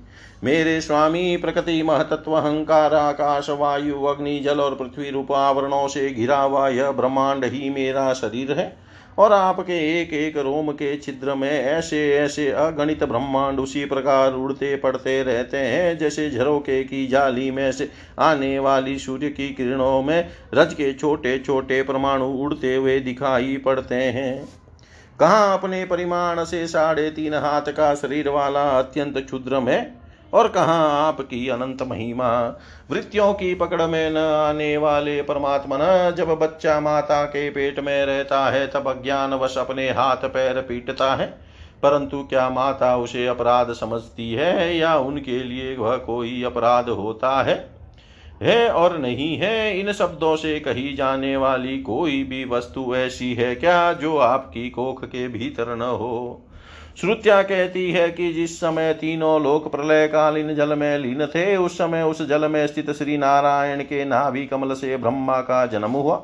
मेरे 0.45 0.81
स्वामी, 0.81 1.37
प्रकृति, 1.37 1.83
महतत्व, 1.83 2.33
अहंकार, 2.33 2.95
आकाश, 2.95 3.51
वायु, 3.51 4.03
अग्नि, 4.05 4.39
जल 4.41 4.61
और 4.61 4.75
पृथ्वी 4.75 5.11
रूप 5.11 5.33
आवरणों 5.33 5.89
से 5.89 6.11
घिरा 6.11 6.39
हुआ 6.39 6.69
यह 6.69 6.91
ब्रह्मांड 6.91 7.45
ही 7.45 7.71
मेरा 7.71 8.13
शरीर 8.13 8.53
है। 8.53 8.82
और 9.19 9.33
आपके 9.33 9.79
एक 10.01 10.13
एक 10.13 10.37
रोम 10.37 10.71
के 10.73 10.97
छिद्र 10.97 11.35
में 11.35 11.51
ऐसे 11.51 11.99
ऐसे 12.17 12.49
अगणित 12.51 13.05
ब्रह्मांड 13.05 13.61
उसी 13.61 13.85
प्रकार 13.85 14.33
उड़ते 14.33 14.75
पड़ते 14.77 15.23
रहते 15.23 15.57
हैं, 15.57 15.99
जैसे 15.99 16.31
झरोके 16.31 16.83
की 16.85 17.07
जाली 17.07 17.51
में 17.51 17.71
से 17.73 17.89
आने 18.19 18.59
वाली 18.59 18.99
सूर्य 18.99 19.29
की 19.29 19.49
किरणों 19.49 20.03
में 20.03 20.29
रज 20.55 20.75
के 20.75 20.93
छोटे 20.93 21.39
छोटे 21.39 21.83
परमाणु 21.83 22.25
उड़ते 22.25 22.75
हुए 22.77 22.99
दिखाई 23.01 23.57
पड़ते 23.57 23.95
हैं। 23.95 24.49
कहाँ 25.21 25.59
अपने 25.59 25.85
परिमाण 25.85 26.45
से 26.45 26.67
साढ़े 26.67 27.11
तीन 27.11 27.35
हाथ 27.35 27.73
का 27.73 27.95
शरीर 27.95 28.29
वाला 28.29 28.69
अत्यंत 28.79 29.19
क्षुद्र 29.19 29.61
में 29.61 29.93
और 30.33 30.49
कहाँ 30.49 31.09
आपकी 31.09 31.49
अनंत 31.49 31.83
महिमा? 31.83 32.61
वृत्तियों 32.91 33.35
की 33.35 33.55
पकड़ 33.55 33.83
में 33.83 34.11
न 34.11 34.17
आने 34.17 34.77
वाले 34.77 35.23
परमात्मा 35.23 35.79
न। 35.81 36.15
जब 36.15 36.29
बच्चा 36.29 36.81
माता 36.81 37.25
के 37.25 37.51
पेट 37.51 37.81
में 37.81 38.07
रहता 38.07 38.51
है, 38.51 38.67
तब 38.67 38.89
अज्ञान 38.89 39.35
वश 39.35 39.59
अपने 39.59 39.91
हाथ 39.91 40.17
पैर 40.17 40.61
पीटता 40.61 41.15
है। 41.15 41.27
परंतु 41.83 42.23
क्या 42.23 42.51
माता 42.51 42.97
उसे 42.97 43.27
अपराध 43.27 43.73
समझती 43.73 44.33
है, 44.33 44.77
या 44.77 44.97
उनके 44.97 45.43
लिए 45.45 45.77
वह 45.77 45.97
कोई 45.97 46.43
अपराध 46.43 46.89
होता 46.89 47.43
है? 47.43 47.71
है 48.43 48.69
और 48.69 48.99
नहीं 48.99 49.37
है, 49.37 49.81
इन 49.81 49.93
शब्दों 49.93 50.37
से 50.37 50.61
कही 50.61 50.93
जाने 50.93 51.37
वाली 51.37 51.79
कोई 51.79 52.25
भी 52.25 52.45
वस्तु 52.45 52.97
ऐसी 52.97 53.35
है 53.35 53.55
क्या, 53.55 53.93
जो 53.93 54.19
आपकी 54.19 54.71
कोख 54.71 55.05
के 55.05 55.29
भीतर 55.29 55.77
न 55.77 55.83
हो? 55.83 56.43
श्रुत्या 57.01 57.43
कहती 57.43 57.93
है 57.93 58.11
कि 58.11 58.33
जिस 58.33 58.61
समय 58.61 58.95
तीनों 58.95 59.43
लोक 59.43 59.73
प्रलय 59.73 60.07
कालीन 60.09 60.55
जल 60.55 60.79
में 60.79 60.99
लीन 60.99 61.27
थे, 61.27 61.57
उस 61.57 61.75
समय 61.75 62.03
उस 62.03 62.29
जल 62.29 62.51
में 62.51 62.67
स्थित 62.67 62.91
श्री 62.91 63.19
नारायण 63.19 63.83
के 63.83 64.05
नाभि 64.05 64.47
कमल 64.47 64.75
से 64.75 64.97
ब्रह्मा 64.97 65.41
का 65.41 65.67
जन्म 65.67 65.91
हुआ। 65.91 66.23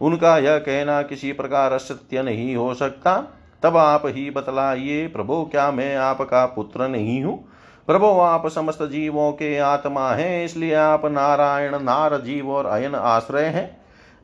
उनका 0.00 0.38
यह 0.38 0.58
कहना 0.58 1.02
किसी 1.02 1.32
प्रकार 1.32 1.72
असत्य 1.72 2.22
नहीं 2.22 2.56
हो 2.56 2.74
सकता। 2.74 3.38
तब 3.62 3.76
आप 3.76 4.02
ही 4.06 4.30
बतलाइए, 4.30 5.06
प्रभु, 5.06 5.44
क्या 5.44 5.70
मैं 5.70 5.96
आपका 5.96 6.46
पुत्र 6.46 6.88
नहीं 6.88 7.24
हूँ? 7.24 7.48
प्रभु, 7.86 8.06
आप 8.06 8.48
समस्त 8.48 8.82
जीवों 8.82 9.32
के 9.32 9.58
आत्मा 9.58 10.10
हैं, 10.10 10.44
इसलिए 10.44 10.74
आप 10.74 11.04
नारायण 11.04 11.78
नार 11.78 12.20
जीव 12.20 12.50
और 12.50 12.66
अयन 12.66 12.94
आश्रय 12.94 13.44
हैं। 13.44 13.80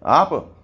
आप 0.06 0.57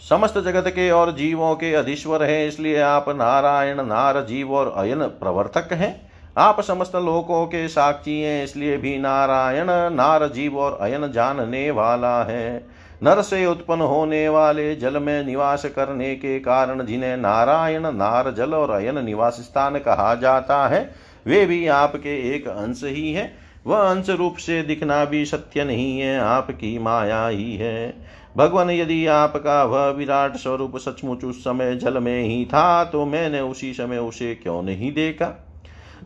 समस्त 0.00 0.38
जगत 0.38 0.68
के 0.68 0.90
और 0.90 1.10
जीवों 1.12 1.54
के 1.54 1.72
अधीश्वर 1.74 2.22
हैं, 2.22 2.46
इसलिए 2.48 2.80
आप 2.80 3.08
नारायण 3.08 3.82
नार 3.82 4.20
जीव 4.24 4.52
और 4.52 4.72
अयन 4.76 5.02
प्रवर्तक 5.20 5.72
हैं। 5.72 6.10
आप 6.38 6.60
समस्त 6.60 6.94
लोकों 6.96 7.44
के 7.46 7.66
साक्षी 7.68 8.20
हैं, 8.20 8.42
इसलिए 8.44 8.76
भी 8.76 8.96
नारायण 8.98 9.66
नार 9.94 10.26
जीव 10.28 10.58
और 10.58 10.78
अयन 10.80 11.10
जानने 11.12 11.70
वाला 11.70 12.22
है। 12.24 12.66
नर 13.02 13.20
से 13.22 13.44
उत्पन्न 13.46 13.80
होने 13.82 14.28
वाले 14.28 14.74
जल 14.76 14.98
में 14.98 15.24
निवास 15.24 15.64
करने 15.66 16.14
के 16.16 16.38
कारण 16.40 16.84
जिन्हें 16.86 17.16
नारायण 17.16 17.90
नार 17.92 18.30
जल 18.30 18.54
और 18.54 18.70
अयन 18.70 19.04
निवास 19.04 19.36
स्थान 19.40 19.78
कहा 19.78 20.14
जाता 20.14 20.66
है, 20.68 20.90
वे 21.26 21.44
भी 21.46 21.66
आपके 21.66 22.16
एक 22.34 22.48
अंश 22.48 22.80
ही 22.84 23.12
है। 23.12 23.32
वह 23.66 23.78
अंश 23.80 24.10
रूप 24.10 24.36
से 24.36 24.62
दिखना 24.62 25.04
भी 25.04 25.24
सत्य 25.24 25.64
नहीं 25.64 25.98
है, 26.00 26.18
आपकी 26.18 26.78
माया 26.78 27.26
ही 27.26 27.56
है। 27.56 28.19
भगवान, 28.36 28.70
यदि 28.70 29.06
आपका 29.06 29.62
वह 29.64 29.86
विराट 29.86 30.36
स्वरूप 30.36 30.76
सचमुच 30.76 31.24
उस 31.24 31.40
समय 31.40 31.74
जल 31.76 31.98
में 31.98 32.22
ही 32.22 32.44
था 32.44 32.84
तो 32.84 33.04
मैंने 33.06 33.40
उसी 33.40 33.72
समय 33.72 33.98
उसे 33.98 34.34
क्यों 34.34 34.62
नहीं 34.62 34.92
देखा? 34.92 35.46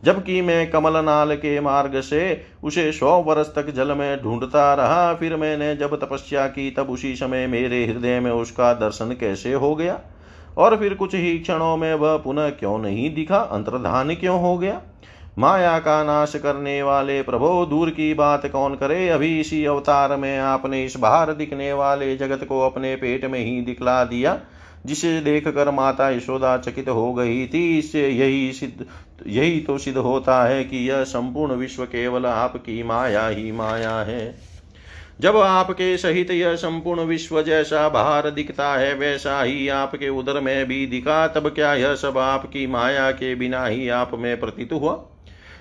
जबकि 0.05 0.41
मैं 0.43 0.71
कमल 0.71 0.97
नाल 1.05 1.37
के 1.37 1.61
मार्ग 1.61 2.01
से 2.01 2.41
उसे 2.65 2.93
सौ 2.93 3.23
वर्ष 3.23 3.47
तक 3.47 3.71
जल 3.71 3.93
में 3.93 4.23
ढूंढता 4.23 4.75
रहा, 4.75 5.15
फिर 5.15 5.37
मैंने 5.37 5.75
जब 5.77 6.01
तपस्या 6.01 6.47
की, 6.47 6.71
तब 6.71 6.91
उसी 6.91 7.15
समय 7.17 7.47
मेरे 7.47 7.85
हृदय 7.87 8.21
में 8.21 8.31
उसका 8.31 8.73
दर्शन 8.75 9.17
कैसे 9.21 9.53
हो 9.53 9.75
गया? 9.75 10.01
और 10.57 10.77
फिर 10.77 10.95
कुछ 10.95 11.15
ही 11.15 11.39
क्षणों 11.39 11.77
में 11.77 11.95
वह 11.95 12.17
पुनः 12.17 12.51
क्यों 12.51 12.79
नहीं 12.79 13.15
दिखा? 13.15 13.39
अंतर्धान 13.39 14.15
क्यों 14.15 14.41
हो 14.41 14.59
गया? 14.59 14.81
माया 15.39 15.79
का 15.79 16.05
नाश 16.05 16.33
करने 16.37 16.83
वाले 16.83 17.23
प्रभो, 17.23 17.67
दूर 17.67 17.91
की 17.91 18.15
बात 18.15 18.47
कौन 18.47 18.75
करे? 18.75 19.09
अभी 19.09 19.41
इसी 19.41 19.65
अवतार 19.65 20.17
में 20.17 20.39
आपने 20.39 20.85
इस 20.85 20.97
बाहर 20.97 21.33
दिखने 21.33 21.73
वाले 21.73 22.17
जगत 22.17 22.45
को 22.45 22.61
अपने 22.61 22.97
पेट 22.97 23.25
में 23.25 23.39
ही 23.39 23.61
दिखला 23.61 24.05
दिया, 24.05 24.41
जिसे 24.87 25.21
देख 25.21 25.49
कर 25.49 25.71
माता 25.71 26.11
यशोदा 26.11 26.57
चकित 26.57 26.89
हो 26.89 27.15
गई 27.15 27.47
थी। 27.47 27.79
इससे 27.79 28.09
यही 28.09 28.53
सिद्ध, 28.53 28.87
यही 29.27 29.61
तो 29.61 29.79
सिद्ध 29.79 29.99
होता 29.99 30.45
है 30.45 30.65
कि 30.65 30.91
यह 30.91 31.05
संपूर्ण 31.05 31.53
विश्व 31.53 31.85
केवल 31.85 32.27
आपकी 32.27 32.83
माया 32.83 33.27
ही 33.27 33.53
माया 33.53 33.97
है। 33.97 34.35
जब 35.21 35.37
आपके 35.37 35.97
सहित 35.97 36.31
यह 36.31 36.55
संपूर्ण 36.55 37.01
विश्व 37.01 37.43
जैसा 37.43 37.89
बाहर 37.89 38.31
दिखता 38.31 38.75
है, 38.75 38.95
वैसा 38.95 39.43
ही 39.43 39.69
आपके 39.69 40.09
उदर 40.09 40.41
में 40.41 40.67
भी 40.67 40.87
दिखा, 40.87 41.27
तब 41.27 41.49
क्या 41.49 41.75
यह 41.75 41.95
सब 41.95 42.19
आपकी 42.19 42.67
माया 42.67 43.11
के 43.11 43.35
बिना 43.35 43.65
ही 43.65 43.89
आप 43.89 44.11
में 44.15 44.41
प्रतीत 44.41 44.73
हुआ? 44.73 45.11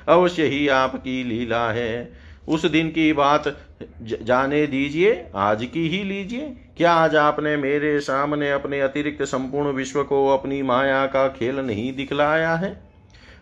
अवश्य 0.08 0.46
ही 0.46 0.68
आपकी 0.68 1.24
लीला 1.24 1.72
है। 1.72 2.12
उस 2.48 2.66
दिन 2.66 2.88
की 2.88 3.14
बात 3.14 3.58
जाने 4.02 4.68
दीजिए, 4.68 5.26
आज 5.36 5.66
की 5.66 5.88
ही 5.90 6.04
लीजिए। 6.04 6.54
क्या 6.78 6.94
आज 6.94 7.16
आपने 7.16 7.58
मेरे 7.58 8.00
सामने 8.00 8.52
अपने 8.52 8.82
अतिरिक्त 8.82 9.24
संपूर्ण 9.24 9.68
विश्व 9.68 10.04
को 10.04 10.28
अपनी 10.28 10.62
माया 10.62 11.06
का 11.06 11.28
खेल 11.28 11.56
नहीं 11.56 11.96
दिखलाया 11.96 12.56
है? 12.56 12.70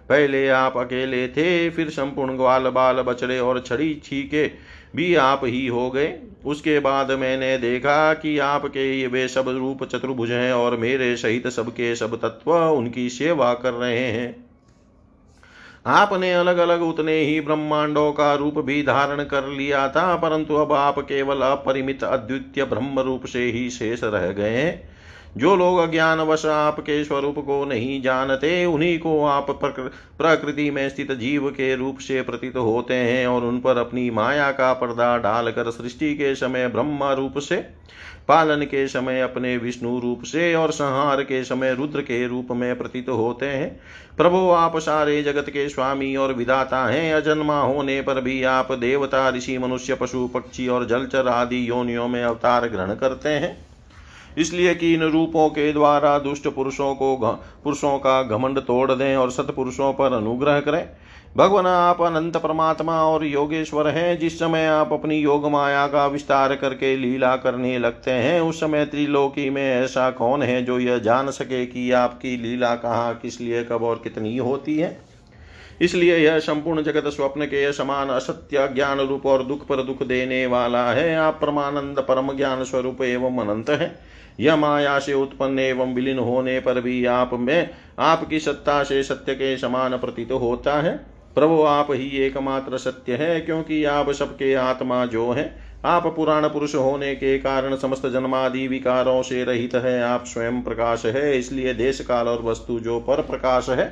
पहले 0.10 0.47
आप 0.47 0.78
अकेले 0.78 1.28
थे, 1.28 1.69
फिर 1.69 1.89
संपूर्ण 1.89 2.36
ग्वाल 2.38 2.69
बाल 2.69 3.02
बछड़े 3.02 3.39
और 3.39 3.63
छड़ी 3.65 4.02
छीके 4.04 4.52
भी 4.95 5.15
आप 5.15 5.41
ही 5.43 5.67
हो 5.67 5.89
गए। 5.91 6.13
उसके 6.45 6.80
बाद 6.80 7.12
मैंने 7.12 7.58
देखा 7.58 8.13
कि 8.13 8.38
आपके 8.39 9.00
ये 9.00 9.08
वे 9.08 9.28
सब 9.28 9.50
रूप 9.50 9.84
चतुर्भुज 9.84 10.32
हैं 10.32 10.54
और 10.54 10.78
मेरे 10.78 11.15
सहित 11.17 11.47
सबके 11.47 11.95
सब 11.95 12.21
तत्व 12.21 12.52
उनकी 12.56 13.10
सेवा 13.10 13.54
कर 13.54 13.74
रहे 13.74 14.06
हैं। 14.06 14.50
आपने 15.86 16.34
अलग 16.34 16.58
अलग 16.58 16.82
उतने 16.82 17.17
ही 17.17 17.39
ब्रह्मांडों 17.41 18.12
का 18.13 18.34
रूप 18.36 18.58
भी 18.60 18.82
धारण 18.84 19.24
कर 19.24 19.48
लिया 19.48 19.88
था, 19.89 20.15
परंतु 20.15 20.56
अब 20.56 20.74
आप 20.74 21.00
केवल 21.00 21.41
अपरिमित 21.41 22.04
अद्वितीय 22.04 22.65
ब्रह्म 22.65 23.00
रूप 23.00 23.26
से 23.26 23.46
ही 23.46 23.70
शेष 23.70 24.04
रह 24.04 24.32
गए 24.32 24.80
जो 25.38 25.56
लोग 25.56 25.78
अज्ञानवश 25.80 26.46
आपके 26.46 27.04
स्वरूप 27.04 27.36
को 27.39 27.63
नहीं 27.65 28.02
जानते, 28.02 28.65
उन्हीं 28.65 28.98
को 29.00 29.24
आप 29.26 29.52
प्रकृति 29.52 30.70
में 30.72 30.88
स्थित 30.89 31.12
जीव 31.12 31.50
के 31.50 31.76
रूप 31.76 31.98
से 31.98 32.22
प्रतीत 32.22 32.58
होते 32.58 32.94
हैं 32.94 33.28
और 33.28 33.46
उन 33.46 33.60
पर 33.60 33.78
अपनी 33.78 34.10
माया 34.12 34.52
का 34.52 34.74
पर्दा 34.74 35.17
डालकर 35.17 35.72
सृष्टि 35.72 36.13
के 36.15 36.34
समय 36.36 36.67
ब्रह्म 36.67 37.12
रूप 37.12 37.39
से 37.39 37.63
पालन 38.32 38.62
के 38.62 38.88
समय 38.88 39.22
अपने 39.22 39.58
विष्णु 39.58 40.00
रूप 40.00 40.24
से 40.24 40.54
और 40.56 40.72
संहार 40.72 41.22
के 41.22 41.44
समय 41.44 41.74
रुद्र 41.74 42.02
के 42.02 42.28
रूप 42.28 42.48
में 42.52 42.78
प्रतीत 42.78 43.10
होते 43.10 43.46
हैं। 43.46 43.80
प्रभु, 44.17 44.38
आप 44.38 44.78
सारे 44.78 45.24
जगत 45.24 45.50
के 45.50 45.70
स्वामी 45.70 46.15
और 46.15 46.34
विधाता 46.34 46.86
हैं। 46.86 47.13
अजन्मा 47.13 47.62
होने 47.62 48.02
पर 48.02 48.22
भी 48.22 48.44
आप 48.44 48.72
देवता, 48.72 49.30
ऋषि, 49.30 49.58
मनुष्य, 49.58 49.96
पशु, 49.96 50.28
पक्षी 50.28 50.67
और 50.67 50.88
जलचर 50.88 51.28
आदि 51.28 51.70
योनियों 51.70 52.08
में 52.08 52.24
अवतार 52.24 52.67
ग्रहण 52.67 52.96
करते 52.96 53.30
हैं। 53.30 53.65
इसलिए 54.38 54.76
कि 54.76 54.94
इन 54.94 55.04
रूपों 55.04 55.50
के 55.50 55.74
द्वारा 55.74 56.20
दुष्ट 56.20 56.48
पुरुषों 56.48 56.96
को 56.96 57.39
पुरुषों 57.63 57.98
का 57.98 58.24
घमंड 58.24 58.60
तोड़ 58.60 58.91
दें 58.91 59.15
और 59.15 59.32
सतपुरुषों 59.32 59.94
पर 59.94 60.13
अनुग्रह 60.13 60.60
करें। 60.60 60.89
भगवान, 61.38 61.67
आप 61.67 62.02
अनंत 62.02 62.38
परमात्मा 62.38 63.04
और 63.04 63.26
योगेश्वर 63.26 63.88
हैं। 63.88 64.20
जिस 64.20 64.39
समय 64.39 64.65
आप 64.65 64.94
अपनी 64.94 65.17
योग 65.17 65.52
माया 65.52 65.88
का 65.88 66.08
विस्तार 66.08 66.56
करके 66.56 66.96
लीला 66.98 67.36
करने 67.36 67.80
लगते 67.80 68.12
हैं, 68.12 68.41
उस 68.41 68.60
समय 68.60 68.86
त्रिलोकी 68.86 69.50
में 69.50 69.84
ऐसा 69.84 70.12
कौन 70.12 70.44
है 70.44 70.65
जो 70.65 70.80
यह 70.80 70.98
जान 70.98 71.32
सके 71.32 71.65
कि 71.65 71.91
आपकी 71.91 72.38
लीला 72.38 72.76
कहाँ, 72.76 73.13
किस 73.13 73.41
लिए, 73.41 73.63
कब 73.63 73.84
और 73.84 74.02
कितनी 74.04 74.38
होती 74.38 74.78
है? 74.78 75.02
इसलिए 75.82 76.17
यह 76.17 76.39
संपूर्ण 76.39 76.84
जगत 76.84 77.08
स्वप्न 77.08 77.46
के 77.46 77.74
समान 77.74 78.10
असत्य 78.10 78.67
ज्ञान 78.67 79.00
रूप 79.00 79.26
और 79.26 79.44
दुख 79.44 79.67
पर 79.67 79.76
दुख 79.76 80.04
देने 80.04 80.46
वाला 80.46 80.91
है। 80.91 81.15
आप 81.15 81.39
परमानंद, 81.41 82.00
परम 82.00 82.38
ज्ञान 82.38 82.63
स्वरूप 82.63 83.02
एवं 83.02 83.38
अनंत 83.38 83.70
है। 83.70 84.00
यह 84.39 84.56
माया 84.56 85.00
से 85.00 85.13
उत्पन्न 85.13 85.60
एवं 85.60 85.94
विलीन 85.94 86.20
होने 86.20 86.60
पर 86.60 86.82
भी 86.82 87.06
आप 87.06 87.30
में, 87.34 87.70
आपकी 88.00 88.39
सत्ता 88.39 88.84
से 88.84 89.04
सत्य 89.04 89.34
के 89.34 89.58
समान 89.58 89.98
प्रतीत 89.98 90.32
होता 90.32 90.82
है। 90.82 91.20
प्रभु 91.36 91.62
आप 91.63 91.88
ही 91.91 92.17
एकमात्र 92.17 92.78
सत्य 92.78 93.15
है, 93.15 93.39
क्योंकि 93.41 93.84
आप 93.86 94.12
सबके 94.12 94.54
आत्मा 94.54 95.06
जो 95.06 95.32
है, 95.32 95.72
आप 95.86 96.08
पुराण 96.15 96.48
पुरुष 96.48 96.76
होने 96.76 97.15
के 97.15 97.38
कारण 97.38 97.76
समस्त 97.76 98.06
जन्मादि 98.06 98.67
विकारों 98.67 99.22
से 99.22 99.44
रहित 99.44 99.76
है, 99.76 100.02
आप 100.04 100.26
स्वयं 100.26 100.62
प्रकाश 100.62 101.06
है, 101.06 101.38
इसलिए 101.39 101.74
देश 101.74 102.02
काल 102.02 102.28
और 102.28 102.41
वस्तु 102.41 102.80
जो 102.80 103.00
पर 103.00 103.22
प्रकाश 103.22 103.70
है, 103.70 103.86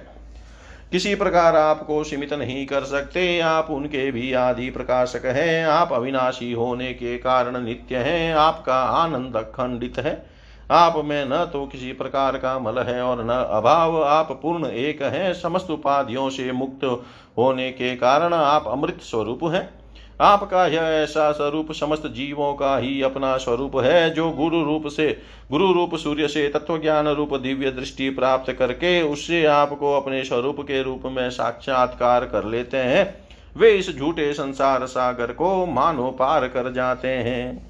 किसी 0.92 1.16
प्रकार 1.16 1.56
आपको 1.56 2.04
सीमित 2.04 2.34
नहीं 2.34 2.66
कर 2.66 2.84
सकते, 2.84 3.40
आप 3.40 3.68
उनके 3.70 4.12
भी 4.12 4.34
आदि 4.34 4.70
प्रकाशक 4.70 5.26
हैं, 5.26 5.66
आप 5.66 5.94
अविनाशी 5.94 6.52
होने 6.52 6.94
के 6.94 7.18
कारण 7.18 7.64
नित्य 7.64 7.98
हैं, 7.98 8.34
आपका 8.34 8.82
आनंद 8.82 9.38
खंडित 9.56 10.00
है। 10.00 10.39
आप 10.72 11.02
में 11.06 11.26
न 11.26 11.50
तो 11.54 11.66
किसी 11.66 11.92
प्रकार 11.94 12.38
का 12.38 12.60
मल 12.60 12.80
है 12.80 13.02
और 13.02 13.24
न 13.26 13.30
अभाव, 13.30 14.04
आप 14.04 14.40
पूर्ण 14.44 14.66
एक 14.66 15.02
हैं, 15.02 15.34
समस्त 15.34 15.72
उपाधियों 15.72 16.30
से 16.30 16.52
मुक्त 16.52 17.06
होने 17.38 17.72
के 17.72 17.96
कारण 17.96 18.34
आप 18.34 18.68
अमृत 18.68 19.00
स्वरूप 19.02 19.40
हैं। 19.44 19.80
आपका 20.22 20.68
यह 20.68 20.82
ऐसा 20.82 21.32
स्वरूप 21.32 21.72
समस्त 21.72 22.08
जीवों 22.08 22.54
का 22.54 22.78
ही 22.78 23.02
अपना 23.02 23.38
स्वरूप 23.38 23.78
है, 23.78 24.10
जो 24.10 24.32
गुरु 24.32 24.64
रूप 24.64 24.88
से, 24.88 25.22
गुरु 25.52 25.72
रूप 25.72 25.96
सूर्य 25.96 26.28
से 26.28 26.48
तत्व 26.48 26.78
ज्ञान 26.78 27.08
रूप 27.08 27.36
दिव्य 27.36 27.72
दृष्टि 27.72 28.10
प्राप्त 28.10 28.52
करके 28.52 29.02
उससे 29.02 29.46
आपको 29.46 29.94
अपने 29.94 30.24
स्वरूप 30.24 30.60
के 30.60 30.84
रूप 30.84 31.02
में 31.06 31.30
साक्षात्कार 31.30 32.26
कर 32.26 32.46
लेते 32.46 32.78
हैं। 32.78 33.26
वे 33.58 33.72
इस 33.72 33.98
झूठे 33.98 34.34
संसार 34.34 34.86
सागर 34.86 35.32
को 35.32 35.66
मानो 35.66 36.12
पार 36.12 36.48
कर 36.48 36.74
जाते 36.74 37.08
हैं। 37.08 37.69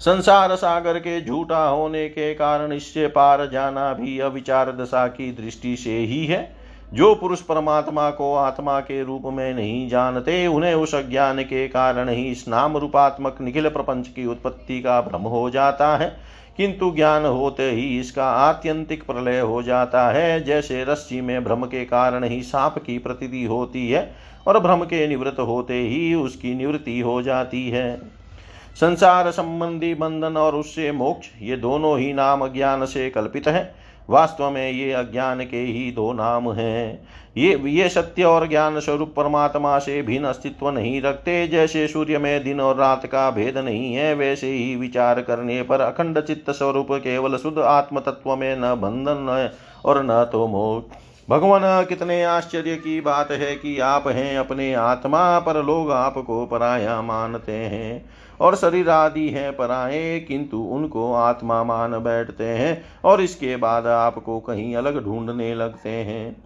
संसार 0.00 0.54
सागर 0.54 0.98
के 0.98 1.20
झूठा 1.20 1.68
होने 1.68 2.08
के 2.08 2.34
कारण 2.34 2.72
इससे 2.72 3.06
पार 3.06 3.50
जाना 3.50 3.92
भी 3.92 4.18
अविचार 4.18 4.72
दशा 4.72 5.06
की 5.06 5.32
दृष्टि 5.32 5.76
से 5.76 5.98
ही 5.98 6.26
है। 6.26 6.56
जो 6.92 7.14
पुरुष 7.14 7.40
परमात्मा 7.40 8.10
को 8.10 8.34
आत्मा 8.34 8.80
के 8.80 9.04
रूप 9.04 9.22
में 9.24 9.54
नहीं 9.54 9.88
जानते, 9.88 10.46
उन्हें 10.46 10.74
उस 10.74 10.94
अज्ञान 10.94 11.42
के 11.42 11.68
कारण 11.68 12.08
ही 12.08 12.22
इस 12.22 12.48
नाम 12.48 12.76
रूपात्मक 12.76 13.38
निखिल 13.40 13.68
प्रपंच 13.68 14.08
की 14.08 14.26
उत्पत्ति 14.26 14.80
का 14.80 15.00
भ्रम 15.00 15.22
हो 15.22 15.50
जाता 15.50 15.96
है। 15.96 16.16
किंतु 16.56 16.92
ज्ञान 16.96 17.24
होते 17.24 17.70
ही 17.70 18.00
इसका 18.00 18.24
आत्यंतिक 18.24 19.06
प्रलय 19.06 19.40
हो 19.40 19.62
जाता 19.62 20.08
है। 20.08 20.44
जैसे 20.44 20.84
रस्सी 20.84 21.20
में 21.20 21.44
भ्रम 21.44 21.64
के 21.64 21.84
कारण 21.84 22.24
ही 22.24 22.42
सांप 22.42 22.78
की 22.78 22.98
प्रतीति 22.98 23.44
होती 23.44 23.90
है 23.90 24.14
और 24.46 24.58
भ्रम 24.58 24.80
के 24.80 25.08
निवृत्त 25.08 25.40
होते 25.40 25.74
ही 25.74 26.14
उसकी 26.14 26.54
निवृत्ति 26.54 27.00
हो 27.00 27.22
जाती 27.22 27.70
है। 27.70 28.19
संसार 28.76 29.30
संबंधी 29.30 29.94
बंधन 29.94 30.36
और 30.36 30.54
उससे 30.54 30.92
मोक्ष, 30.92 31.28
ये 31.42 31.56
दोनों 31.56 31.98
ही 31.98 32.12
नाम 32.12 32.46
ज्ञान 32.46 32.84
से 32.84 33.10
कल्पित 33.10 33.48
है। 33.48 33.74
वास्तव 34.10 34.50
में 34.50 34.70
ये 34.70 34.92
अज्ञान 34.92 35.40
के 35.40 35.56
ही 35.56 35.90
दो 35.92 36.12
नाम 36.12 36.50
हैं। 36.52 37.08
ये 37.36 37.62
ये 37.66 37.88
सत्य 37.88 38.24
और 38.24 38.48
ज्ञान 38.48 38.78
स्वरूप 38.80 39.12
परमात्मा 39.16 39.78
से 39.78 40.00
भिन्न 40.02 40.26
अस्तित्व 40.26 40.70
नहीं 40.70 41.00
रखते। 41.02 41.46
जैसे 41.48 41.86
सूर्य 41.88 42.18
में 42.18 42.44
दिन 42.44 42.60
और 42.60 42.76
रात 42.76 43.06
का 43.06 43.30
भेद 43.30 43.58
नहीं 43.58 43.94
है, 43.94 44.14
वैसे 44.14 44.50
ही 44.50 44.74
विचार 44.76 45.20
करने 45.20 45.62
पर 45.62 45.80
अखंड 45.80 46.20
चित्त 46.20 46.50
स्वरूप 46.50 46.88
केवल 46.92 47.36
शुद्ध 47.36 47.58
आत्म 47.58 48.00
तत्व 48.00 48.36
में 48.36 48.56
न 48.56 48.74
बंधन 48.74 49.50
और 49.84 50.02
न 50.04 50.24
तो 50.32 50.46
मोक्ष। 50.46 50.96
भगवान, 51.30 51.84
कितने 51.84 52.22
आश्चर्य 52.24 52.74
की 52.76 53.00
बात 53.00 53.30
है 53.30 53.54
कि 53.54 53.78
आप 53.78 54.08
हैं 54.08 54.38
अपने 54.38 54.72
आत्मा 54.74 55.38
पर, 55.38 55.64
लोग 55.64 55.92
आपको 55.92 56.46
पराया 56.46 57.00
मानते 57.02 57.52
हैं। 57.52 58.04
और 58.40 58.56
शरीर 58.56 58.88
आदि 58.90 59.28
है 59.28 59.50
पराए, 59.50 60.18
किंतु 60.20 60.58
उनको 60.58 61.12
आत्मा 61.14 61.62
मान 61.64 61.98
बैठते 61.98 62.44
हैं 62.44 62.82
और 63.04 63.20
इसके 63.20 63.56
बाद 63.56 63.86
आपको 63.86 64.38
कहीं 64.40 64.74
अलग 64.76 65.04
ढूँढने 65.04 65.54
लगते 65.54 65.88
हैं। 65.88 66.36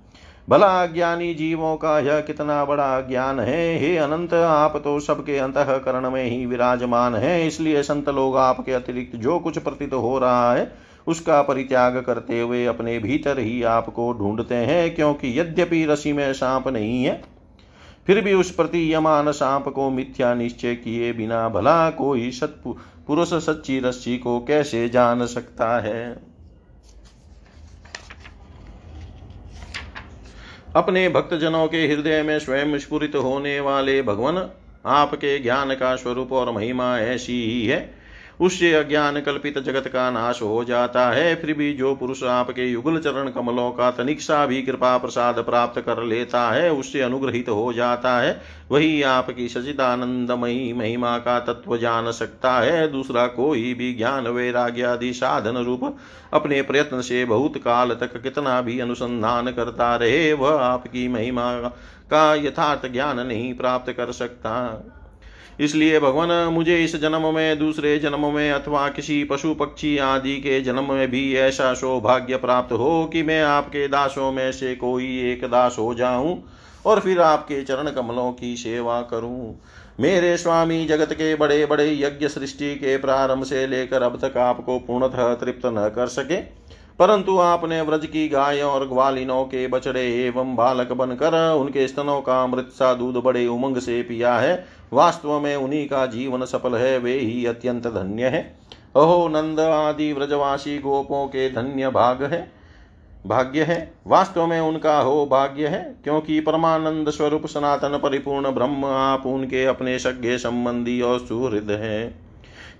भला 0.48 0.66
अज्ञानी 0.82 1.32
जीवों 1.34 1.76
का 1.76 1.98
यह 1.98 2.20
कितना 2.20 2.64
बड़ा 2.64 3.00
ज्ञान 3.00 3.40
है? 3.40 3.78
हे 3.78 3.96
अनंत, 3.96 4.34
आप 4.34 4.76
तो 4.76 4.98
सबके 5.00 5.38
अंतकरण 5.38 6.10
में 6.10 6.24
ही 6.24 6.44
विराजमान 6.46 7.14
है, 7.14 7.46
इसलिए 7.46 7.82
संत 7.82 8.08
लोग 8.08 8.36
आपके 8.36 8.72
अतिरिक्त 8.72 9.16
जो 9.16 9.38
कुछ 9.38 9.58
प्रतीत 9.58 9.94
हो 9.94 10.18
रहा 10.18 10.52
है, 10.54 10.70
उसका 11.06 11.40
परित्याग 11.42 11.96
करते 11.96 12.40
हुए 12.40 12.64
अपने 12.66 12.98
भीतर 12.98 13.38
ही 13.38 13.62
आपको 13.62 14.12
ढूंढते 14.12 14.54
हैं, 14.54 14.94
क्योंकि 14.94 15.38
यद्यपि 15.40 15.84
रसी 15.84 16.12
में 16.12 16.32
सांप 16.32 16.68
नहीं 16.68 17.04
है। 17.04 17.22
फिर 18.06 18.20
भी 18.20 18.32
उस 18.32 18.50
प्रति 18.50 18.94
यमान 18.94 19.32
सांप 19.32 19.68
को 19.68 19.90
मिथ्या 19.90 20.34
निश्चय 20.34 20.74
किए 20.74 21.12
बिना 21.12 21.48
भला 21.48 21.90
कोई 21.90 22.30
पुरुष 23.06 23.34
सच्ची 23.34 23.80
रस्सी 23.80 24.18
को 24.18 24.40
कैसे 24.40 24.88
जान 24.88 25.26
सकता 25.26 25.80
है? 25.80 26.34
अपने 30.76 31.08
भक्तजनों 31.08 31.68
के 31.68 31.86
हृदय 31.86 32.22
में 32.22 32.38
स्वयं 32.38 32.78
स्फुरित 32.78 33.16
होने 33.16 33.60
वाले 33.60 34.02
भगवान, 34.02 34.50
आपके 34.86 35.38
ज्ञान 35.38 35.74
का 35.74 35.96
स्वरूप 35.96 36.32
और 36.32 36.50
महिमा 36.50 36.98
ऐसी 36.98 37.44
ही 37.44 37.66
है। 37.66 38.03
उससे 38.40 38.72
अज्ञान 38.74 39.20
कल्पित 39.20 39.58
जगत 39.58 39.88
का 39.88 40.10
नाश 40.10 40.42
हो 40.42 40.64
जाता 40.64 41.10
है। 41.10 41.34
फिर 41.34 41.52
भी 41.54 41.72
जो 41.74 41.94
पुरुष 41.94 42.22
आपके 42.22 42.64
युगल 42.64 42.98
चरण 42.98 43.30
कमलों 43.30 43.70
का 43.70 43.90
तनिक्षा 43.90 44.46
भी 44.46 44.62
कृपा 44.62 44.98
प्रसाद 44.98 45.38
प्राप्त 45.38 45.80
कर 45.80 46.02
लेता 46.02 46.50
है, 46.50 46.72
उससे 46.72 47.00
अनुग्रहित 47.00 47.48
हो 47.48 47.72
जाता 47.72 48.18
है। 48.18 48.40
वही 48.70 49.02
आपकी 49.02 49.48
सचिदानंदमयी 49.48 50.72
महिमा 50.72 51.18
का 51.18 51.38
तत्व 51.40 51.76
जान 51.76 52.10
सकता 52.12 52.52
है। 52.52 52.92
दूसरा 52.92 53.26
कोई 53.26 53.74
भी 53.74 53.94
ज्ञान, 53.94 54.28
वैराग्य 54.28 54.82
आदि 54.82 55.12
साधन 55.12 55.56
रूप 55.56 55.96
अपने 56.32 56.62
प्रयत्न 56.62 57.00
से 57.00 57.24
बहुत 57.24 57.56
काल 57.56 57.90
तक 57.90 58.22
कितना 58.22 58.60
भी 58.60 58.78
अनुसंधान 58.80 59.52
करता 59.52 59.96
रहे, 59.96 60.32
वह 60.32 60.60
आपकी 60.60 61.08
महिमा 61.08 61.54
का 62.10 62.34
यथार्थ 62.34 62.92
ज्ञान 62.92 63.20
नहीं 63.20 63.54
प्राप्त 63.54 63.92
कर 63.92 64.12
सकता। 64.12 64.84
इसलिए 65.60 65.98
भगवान, 66.00 66.30
मुझे 66.52 66.84
इस 66.84 66.96
जन्म 66.96 67.34
में, 67.34 67.58
दूसरे 67.58 67.98
जन्म 67.98 68.26
में, 68.26 68.50
अथवा 68.52 68.88
किसी 68.88 69.22
पशु 69.24 69.54
पक्षी 69.54 69.96
आदि 69.98 70.36
के 70.36 70.60
जन्म 70.60 70.92
में 70.92 71.10
भी 71.10 71.34
ऐसा 71.34 71.72
सौभाग्य 71.74 72.36
प्राप्त 72.36 72.72
हो 72.72 73.04
कि 73.12 73.22
मैं 73.22 73.42
आपके 73.42 73.86
दासों 73.88 74.32
में 74.32 74.52
से 74.52 74.74
कोई 74.74 75.06
एक 75.32 75.44
दास 75.44 75.76
हो 75.78 75.94
जाऊँ 75.94 76.42
और 76.86 77.00
फिर 77.00 77.20
आपके 77.20 77.62
चरण 77.62 77.90
कमलों 77.90 78.32
की 78.32 78.56
सेवा 78.56 79.00
करूँ। 79.02 79.54
मेरे 80.00 80.36
स्वामी 80.36 80.84
जगत 80.86 81.12
के 81.12 81.34
बड़े 81.34 81.66
बड़े 81.66 81.86
यज्ञ 81.94 82.28
सृष्टि 82.28 82.74
के 82.74 82.96
प्रारंभ 82.96 83.44
से 83.44 83.66
लेकर 83.66 84.02
अब 84.02 84.18
तक 84.22 84.36
आपको 84.36 84.78
पूर्णतः 84.78 85.34
तृप्त 85.34 85.66
न 85.66 85.92
कर 85.96 86.06
सके। 86.06 86.63
परंतु 86.98 87.38
आपने 87.38 87.80
व्रज 87.80 88.06
की 88.06 88.28
गाय 88.28 88.60
और 88.60 88.88
ग्वालिनों 88.88 89.44
के 89.44 89.66
बछड़े 89.66 90.26
एवं 90.26 90.56
बालक 90.56 90.92
बनकर 90.92 91.54
उनके 91.54 91.88
स्तनों 91.88 92.20
का 92.20 92.42
अमृत 92.42 92.68
सा 92.72 92.94
दूध 92.94 93.16
बड़े 93.16 93.46
उमंग 93.46 93.76
से 93.76 94.02
पिया 94.02 94.34
है। 94.34 94.64
वास्तव 94.92 95.40
में 95.40 95.56
उन्हीं 95.56 95.88
का 95.88 96.06
जीवन 96.06 96.44
सफल 96.44 96.74
है, 96.74 96.98
वे 96.98 97.18
ही 97.18 97.46
अत्यंत 97.46 97.86
धन्य 97.86 98.26
है। 98.26 98.58
अहो 98.96 99.28
नंद 99.28 99.60
आदि 99.60 100.12
व्रजवासी 100.12 100.78
गोपों 100.78 101.26
के 101.26 101.50
धन्य 101.50 101.88
भाग 101.88 102.22
है। 102.22 102.52
भाग्य 103.26 103.62
है। 103.62 103.92
वास्तव 104.06 104.46
में 104.46 104.60
उनका 104.60 104.98
हो 104.98 105.26
भाग्य 105.26 105.66
है, 105.66 105.96
क्योंकि 106.04 106.40
परमानंद 106.40 107.10
स्वरूप 107.10 107.46
सनातन 107.46 108.00
परिपूर्ण 108.02 108.50
ब्रह्म 108.50 108.84
आप 108.84 109.26
उनके 109.26 109.64
अपने 109.64 109.98
सज्ञ 109.98 110.36
संबंधी 110.36 111.00
और 111.00 111.18
सुहृद 111.18 111.70
है। 111.70 112.23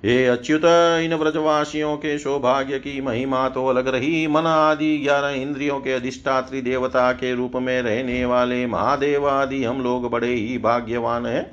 हे 0.04 0.26
अच्युत, 0.26 0.64
इन 1.04 1.14
व्रजवासियों 1.14 1.96
के 1.96 2.18
सौभाग्य 2.18 2.78
की 2.78 3.00
महिमा 3.00 3.48
तो 3.48 3.66
अलग 3.66 3.88
रही। 3.88 4.26
मन 4.26 4.42
आदि 4.42 4.98
ग्यारह 4.98 5.28
इंद्रियों 5.28 5.80
के 5.80 5.92
अधिष्ठात्री 5.92 6.60
देवता 6.60 7.12
के 7.12 7.34
रूप 7.34 7.52
में 7.56 7.82
रहने 7.82 8.24
वाले 8.24 8.66
महादेव 8.66 9.28
आदि 9.28 9.64
हम 9.64 9.82
लोग 9.82 10.10
बड़े 10.10 10.34
ही 10.34 10.58
भाग्यवान 10.58 11.26
हैं। 11.26 11.50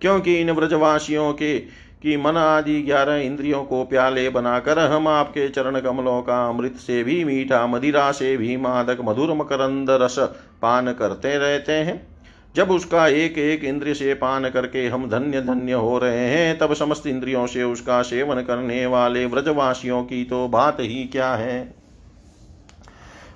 क्योंकि 0.00 0.40
इन 0.40 0.50
व्रजवासियों 0.50 1.32
के, 1.32 1.58
कि 2.02 2.16
मन 2.16 2.36
आदि 2.36 2.82
ग्यारह 2.82 3.14
इंद्रियों 3.14 3.64
को 3.64 3.84
प्याले 3.84 4.28
बनाकर 4.28 4.78
हम 4.78 5.08
आपके 5.08 5.48
चरण 5.48 5.80
कमलों 5.80 6.22
का 6.22 6.48
अमृत 6.48 6.74
से 6.76 7.04
भी, 7.04 7.24
मीठा 7.24 7.66
मदिरा 7.66 8.12
से 8.12 8.36
भी, 8.36 8.56
मादक 8.56 8.98
मधुर 9.00 9.32
मकरंद 9.32 9.90
रस 9.90 10.18
पान 10.62 10.92
करते 10.92 11.38
रहते 11.38 11.72
हैं। 11.72 12.13
जब 12.56 12.70
उसका 12.70 13.06
एक 13.08 13.38
एक 13.38 13.64
इंद्रिय 13.64 13.94
से 13.94 14.14
पान 14.14 14.48
करके 14.50 14.86
हम 14.86 15.08
धन्य 15.10 15.40
धन्य 15.40 15.72
हो 15.72 15.98
रहे 15.98 16.26
हैं, 16.28 16.58
तब 16.58 16.74
समस्त 16.74 17.06
इंद्रियों 17.06 17.46
से 17.46 17.62
उसका 17.62 18.02
सेवन 18.02 18.42
करने 18.42 18.86
वाले 18.86 19.26
व्रजवासियों 19.26 20.02
की 20.04 20.24
तो 20.24 20.48
बात 20.48 20.76
ही 20.80 21.04
क्या 21.04 21.34
है? 21.34 21.74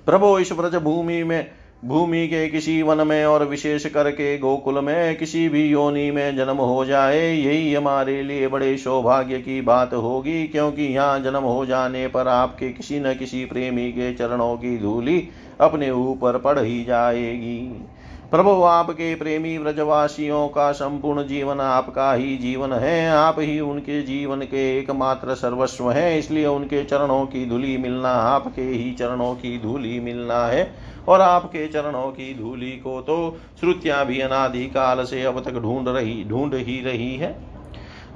प्रभु, 0.05 0.39
इस 0.39 0.51
व्रज 0.51 0.75
भूमि 0.75 1.23
में, 1.23 1.51
भूमि 1.85 2.27
के 2.27 2.47
किसी 2.49 2.81
वन 2.81 3.07
में 3.07 3.25
और 3.25 3.45
विशेष 3.45 3.85
करके 3.85 4.37
गोकुल 4.37 4.79
में 4.79 5.17
किसी 5.17 5.49
भी 5.49 5.65
योनि 5.65 6.11
में 6.11 6.35
जन्म 6.37 6.57
हो 6.57 6.85
जाए, 6.85 7.33
यही 7.33 7.73
हमारे 7.73 8.23
लिए 8.23 8.47
बड़े 8.47 8.77
सौभाग्य 8.77 9.37
की 9.37 9.61
बात 9.61 9.93
होगी, 9.93 10.47
क्योंकि 10.47 10.83
यहाँ 10.83 11.19
जन्म 11.19 11.43
हो 11.43 11.65
जाने 11.65 12.07
पर 12.07 12.27
आपके 12.27 12.69
किसी 12.69 12.99
न 12.99 13.13
किसी 13.13 13.45
प्रेमी 13.45 13.91
के 13.91 14.13
चरणों 14.13 14.55
की 14.57 14.77
धूली 14.77 15.29
अपने 15.61 15.91
ऊपर 15.91 16.37
पड़ 16.37 16.59
ही 16.59 16.83
जाएगी। 16.83 17.85
प्रभु 18.31 18.49
आपके 18.63 19.13
प्रेमी 19.15 19.57
व्रजवासियों 19.57 20.47
का 20.47 20.71
संपूर्ण 20.71 21.23
जीवन 21.27 21.59
आपका 21.59 22.11
ही 22.13 22.35
जीवन 22.37 22.73
है। 22.73 23.09
आप 23.09 23.35
ही 23.39 23.59
उनके 23.59 24.01
जीवन 24.01 24.41
के 24.41 24.79
एकमात्र 24.79 25.35
सर्वस्व 25.35 25.89
हैं, 25.91 26.17
इसलिए 26.19 26.45
उनके 26.45 26.83
चरणों 26.83 27.25
की 27.25 27.45
धूली 27.45 27.77
मिलना, 27.77 28.09
आपके 28.09 28.61
ही 28.61 28.91
चरणों 28.91 29.33
की 29.35 29.57
धूली 29.59 29.99
मिलना 29.99 30.45
है। 30.47 30.71
और 31.07 31.21
आपके 31.21 31.67
चरणों 31.67 32.09
की 32.11 32.33
धूली 32.39 32.71
को 32.71 33.01
तो 33.01 33.37
श्रुतियाँ 33.59 34.05
भी 34.05 34.19
अनादिकाल 34.19 35.03
से 35.03 35.23
अब 35.23 35.43
तक 35.45 35.59
ढूंढ 35.59 35.87
रही, 35.87 36.23
ढूंढ 36.23 36.53
ही 36.53 36.81
रही 36.81 37.15
है। 37.15 37.48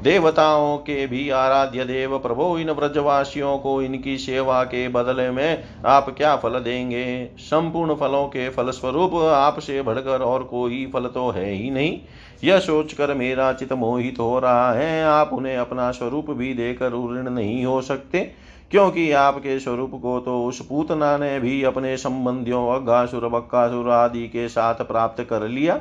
देवताओं 0.01 0.77
के 0.77 1.05
भी 1.07 1.29
आराध्य 1.29 1.83
देव 1.85 2.17
प्रभो, 2.19 2.57
इन 2.59 2.71
व्रजवासियों 2.71 3.57
को 3.57 3.81
इनकी 3.81 4.17
सेवा 4.17 4.63
के 4.63 4.87
बदले 4.87 5.29
में 5.31 5.63
आप 5.85 6.09
क्या 6.09 6.35
फल 6.35 6.59
देंगे? 6.59 7.25
संपूर्ण 7.39 7.95
फलों 7.95 8.25
के 8.27 8.49
फलस्वरूप 8.49 9.15
आपसे 9.15 9.81
बढ़कर 9.81 10.21
और 10.21 10.43
कोई 10.43 10.85
फल 10.93 11.05
तो 11.05 11.29
है 11.29 11.49
ही 11.49 11.69
नहीं। 11.69 11.99
यह 12.43 12.59
सोचकर 12.59 13.13
मेरा 13.13 13.51
चित 13.53 13.73
मोहित 13.73 14.19
हो 14.19 14.39
रहा 14.39 14.71
है। 14.73 15.03
आप 15.03 15.29
उन्हें 15.33 15.57
अपना 15.57 15.91
स्वरूप 15.91 16.31
भी 16.31 16.53
देकर 16.53 16.91
ऋण 17.11 17.29
नहीं 17.29 17.65
हो 17.65 17.81
सकते, 17.81 18.19
क्योंकि 18.71 19.11
आपके 19.11 19.59
स्वरूप 19.59 19.91
को 19.93 20.19
तो 20.19 20.43
उस 20.45 20.59
पूतना 20.65 21.17
ने 21.17 21.39
भी 21.39 21.63
अपने 21.63 21.95
संबंधियों 21.97 22.67
अगासुर 22.71 23.27
बक्कासुर 23.27 23.89
आदि 23.89 24.27
के 24.27 24.47
साथ 24.49 24.75
प्राप्त 24.83 25.23
कर 25.23 25.47
लिया। 25.47 25.79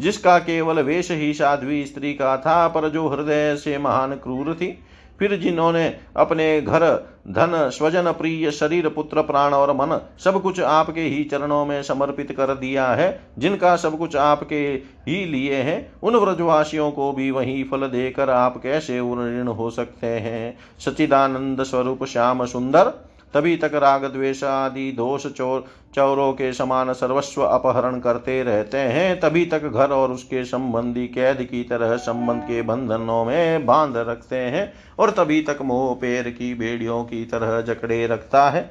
जिसका 0.00 0.38
केवल 0.38 0.82
वेश 0.82 1.10
ही 1.10 1.34
साध्वी 1.34 1.86
स्त्री 1.86 2.14
का 2.14 2.36
था, 2.36 2.68
पर 2.68 2.88
जो 2.88 3.08
हृदय 3.08 3.56
से 3.56 3.78
महान 3.78 4.12
क्रूर 4.12 4.54
थी, 4.54 4.78
फिर 5.18 5.36
जिन्होंने 5.36 5.96
अपने 6.16 6.60
घर, 6.60 6.80
धन, 7.28 7.70
स्वजन, 7.72 8.12
प्रिय, 8.12 8.50
शरीर, 8.50 8.88
पुत्र, 8.88 9.22
प्राण 9.22 9.52
और 9.52 9.72
मन 9.72 10.00
सब 10.24 10.42
कुछ 10.42 10.60
आपके 10.60 11.00
ही 11.00 11.24
चरणों 11.24 11.66
में 11.66 11.82
समर्पित 11.82 12.32
कर 12.32 12.54
दिया 12.54 12.86
है, 12.86 13.20
जिनका 13.38 13.76
सब 13.76 13.98
कुछ 13.98 14.16
आपके 14.16 14.82
ही 15.08 15.24
लिए 15.24 15.54
हैं, 15.54 15.92
उन 16.02 16.16
व्रजवासियों 16.16 16.90
को 16.90 17.12
भी 17.12 17.30
वही 17.30 17.64
फल 17.64 17.80
देकर 17.80 18.30
आप 18.30 18.62
कैसे 18.62 19.00
ऋण 19.00 19.48
हो 19.48 19.70
सकते 19.70 20.06
हैं? 20.06 20.58
सचिदानंद 20.78 21.62
स्वरूप 21.62 22.04
श्याम 22.04 22.44
सुंदर 22.44 23.07
तभी 23.34 23.56
तक 23.56 23.74
राग 23.74 24.04
द्वेष 24.04 24.42
आदि 24.44 24.90
दोष 24.92 25.26
चोर 25.26 25.64
चौरों 25.94 26.32
के 26.32 26.52
समान 26.52 26.92
सर्वस्व 26.92 27.42
अपहरण 27.42 27.98
करते 28.00 28.42
रहते 28.42 28.78
हैं। 28.78 29.20
तभी 29.20 29.44
तक 29.46 29.64
घर 29.64 29.90
और 29.90 30.12
उसके 30.12 30.44
संबंधी 30.44 31.06
कैद 31.08 31.42
की 31.42 31.62
तरह 31.64 31.96
संबंध 31.96 32.42
के 32.42 32.62
बंधनों 32.62 33.24
में 33.24 33.66
बाँध 33.66 33.96
रखते 33.96 34.36
हैं 34.36 34.72
और 34.98 35.10
तभी 35.10 35.40
तक 35.42 35.58
मोह 35.62 35.94
पैर 35.94 36.30
की 36.30 36.54
बेड़ियों 36.54 37.04
की 37.04 37.24
तरह 37.24 37.60
जकड़े 37.62 38.06
रखता 38.06 38.48
है। 38.50 38.70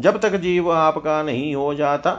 जब 0.00 0.20
तक 0.20 0.36
जीव 0.36 0.72
आपका 0.72 1.22
नहीं 1.22 1.54
हो 1.54 1.74
जाता 1.74 2.10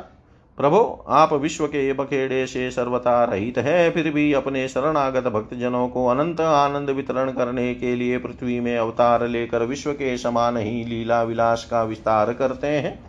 प्रभो, 0.58 1.06
आप 1.10 1.34
विश्व 1.34 1.66
के 1.68 1.94
बखेड़े 1.94 2.46
से 2.48 2.72
सर्वथा 2.72 3.24
रहित 3.24 3.58
है, 3.58 3.90
फिर 3.92 4.10
भी 4.12 4.34
अपने 4.34 4.68
शरणागत 4.68 5.24
भक्तजनों 5.24 5.88
को 5.88 6.06
अनंत 6.08 6.42
आनंद 6.42 6.90
वितरण 6.90 7.32
करने 7.32 7.74
के 7.76 7.96
लिए 7.96 8.18
पृथ्वी 8.18 8.60
में 8.60 8.78
अवतार 8.78 9.28
लेकर 9.28 9.64
विश्व 9.64 9.92
के 9.92 10.18
समान 10.18 10.58
ही 10.58 10.84
लीला 10.84 11.24
विलास 11.24 11.68
का 11.72 11.84
विस्तार 11.84 12.34
करते 12.34 12.68
हैं। 12.68 13.00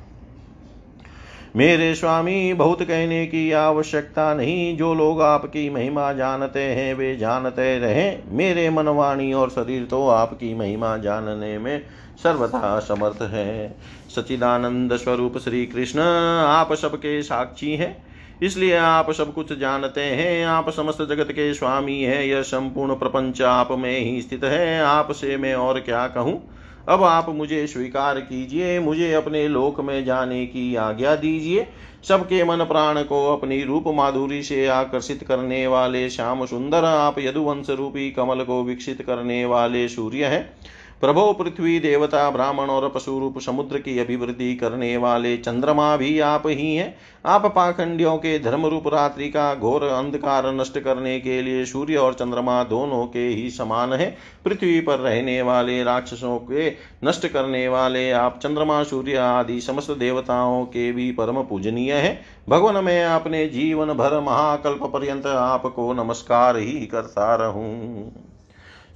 मेरे 1.57 1.95
स्वामी, 1.95 2.53
बहुत 2.53 2.83
कहने 2.83 3.27
की 3.27 3.53
आवश्यकता 3.53 4.35
नहीं, 4.35 4.77
जो 4.77 4.95
लोग 4.95 5.23
आपकी 5.23 5.69
महिमा 5.71 6.13
जानते 6.13 6.61
हैं, 6.61 6.95
वे 6.95 7.17
जानते 7.17 7.79
रहे। 7.79 8.37
मेरे 8.37 8.71
मनवाणी 8.71 9.33
और 9.33 9.51
शरीर 9.51 9.85
तो 9.85 10.09
आपकी 10.09 10.55
महिमा 10.55 10.97
जानने 10.97 11.59
में 11.59 11.83
सर्वथा 12.23 12.79
समर्थ 12.81 13.23
है। 13.23 13.77
सचिदानंद 14.17 14.97
स्वरूप 14.97 15.39
श्री 15.39 15.67
कृष्ण 15.67 16.01
आप 16.47 16.73
सबके 16.73 17.23
साक्षी 17.23 17.73
हैं। 17.73 18.15
इसलिए 18.43 18.77
आप 18.77 19.11
सब 19.11 19.35
कुछ 19.35 19.59
जानते 19.59 20.01
हैं। 20.01 20.47
आप 20.47 20.71
समस्त 20.71 20.99
जगत 21.03 21.33
के 21.33 21.55
स्वामी 21.55 22.01
हैं। 22.03 22.25
यह 22.25 22.43
संपूर्ण 22.43 22.95
प्रपंच 22.95 23.43
आप 23.43 23.73
में 23.73 24.01
ही 24.01 24.23
स्थित 24.23 24.45
है। 24.45 24.83
आपसे 24.83 25.37
मैं 25.37 25.55
और 25.55 25.81
क्या 25.81 26.07
कहूँ? 26.09 26.51
अब 26.89 27.03
आप 27.03 27.29
मुझे 27.29 27.67
स्वीकार 27.67 28.21
कीजिए। 28.21 28.79
मुझे 28.81 29.13
अपने 29.13 29.49
लोक 29.49 29.81
में 29.81 30.05
जाने 30.05 30.47
की 30.47 30.75
आज्ञा 30.77 31.15
दीजिए। 31.17 31.67
सबके 32.09 32.45
मन 32.45 32.57
प्राण 32.57 33.03
को 33.03 33.37
अपनी 33.37 33.63
रूप 33.63 33.85
माधुरी 33.89 34.43
से 34.43 34.67
आकर्षित 34.67 35.25
करने 35.29 35.67
वाले 35.67 36.11
श्याम 36.11 36.45
सुंदर, 36.47 36.85
आप 36.85 37.19
यदुवंश 37.19 37.71
रूपी 37.71 38.11
कमल 38.11 38.43
को 38.45 38.63
विकसित 38.65 39.03
करने 39.03 39.45
वाले 39.45 39.89
सूर्य 39.89 40.25
हैं। 40.25 40.57
प्रभो 41.05 41.33
पृथ्वी 41.33 41.79
देवता, 41.81 42.31
ब्राह्मण 42.31 42.67
और 42.67 42.89
पशु 42.89 43.19
रूप 43.19 43.39
समुद्र 43.39 43.79
की 43.79 43.99
अभिवृद्धि 43.99 44.55
करने 44.55 44.97
वाले 44.97 45.37
चंद्रमा 45.37 45.97
भी 45.97 46.21
आप 46.21 46.43
ही 46.47 46.77
हैं। 46.77 46.97
आप 47.27 47.47
पाखंडियों 47.47 48.17
के 48.17 48.39
धर्म 48.39 48.67
रूप 48.67 48.87
रात्रि 48.89 49.29
का 49.29 49.55
घोर 49.55 49.83
अंधकार 49.83 50.53
नष्ट 50.55 50.79
करने 50.79 51.21
के 51.21 51.43
लिए 51.43 51.65
सूर्य 51.65 51.97
और 51.97 52.15
चंद्रमा 52.15 52.63
दोनों 52.65 53.05
के 53.07 53.27
ही 53.29 53.51
समान 53.51 53.93
है। 53.93 54.17
पृथ्वी 54.45 54.81
पर 54.81 54.99
रहने 54.99 55.43
वाले 55.43 55.83
राक्षसों 55.83 56.39
के 56.39 56.71
नष्ट 57.05 57.27
करने 57.27 57.69
वाले 57.69 58.11
आप 58.11 58.41
चंद्रमा, 58.43 58.83
सूर्य 58.83 59.17
आदि 59.17 59.61
समस्त 59.61 59.91
देवताओं 59.91 60.65
के 60.65 60.93
भी 60.93 61.13
परम 61.13 61.43
पूजनीय 61.43 61.93
है। 61.93 62.21
भगवान, 62.49 62.85
मैं 62.85 63.05
अपने 63.05 63.47
जीवन 63.47 63.93
भर 63.93 64.21
महाकल्प 64.21 64.91
पर्यंत 64.93 65.27
आपको 65.27 65.93
नमस्कार 65.93 66.57
ही 66.57 66.87
करता 66.87 67.35
रहूँ। 67.35 68.13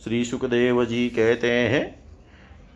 श्री 0.05 0.25
सुखदेव 0.25 0.85
जी 0.85 1.09
कहते 1.09 1.51
हैं 1.51 1.98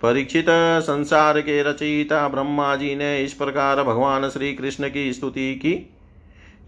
परीक्षित 0.03 0.47
संसार 0.83 1.41
के 1.41 1.63
रचयिता 1.63 2.27
ब्रह्मा 2.29 2.75
जी 2.77 2.95
ने 2.95 3.19
इस 3.21 3.33
प्रकार 3.33 3.83
भगवान 3.83 4.29
श्री 4.29 4.53
कृष्ण 4.55 4.89
की 4.89 5.13
स्तुति 5.13 5.55
की। 5.57 5.75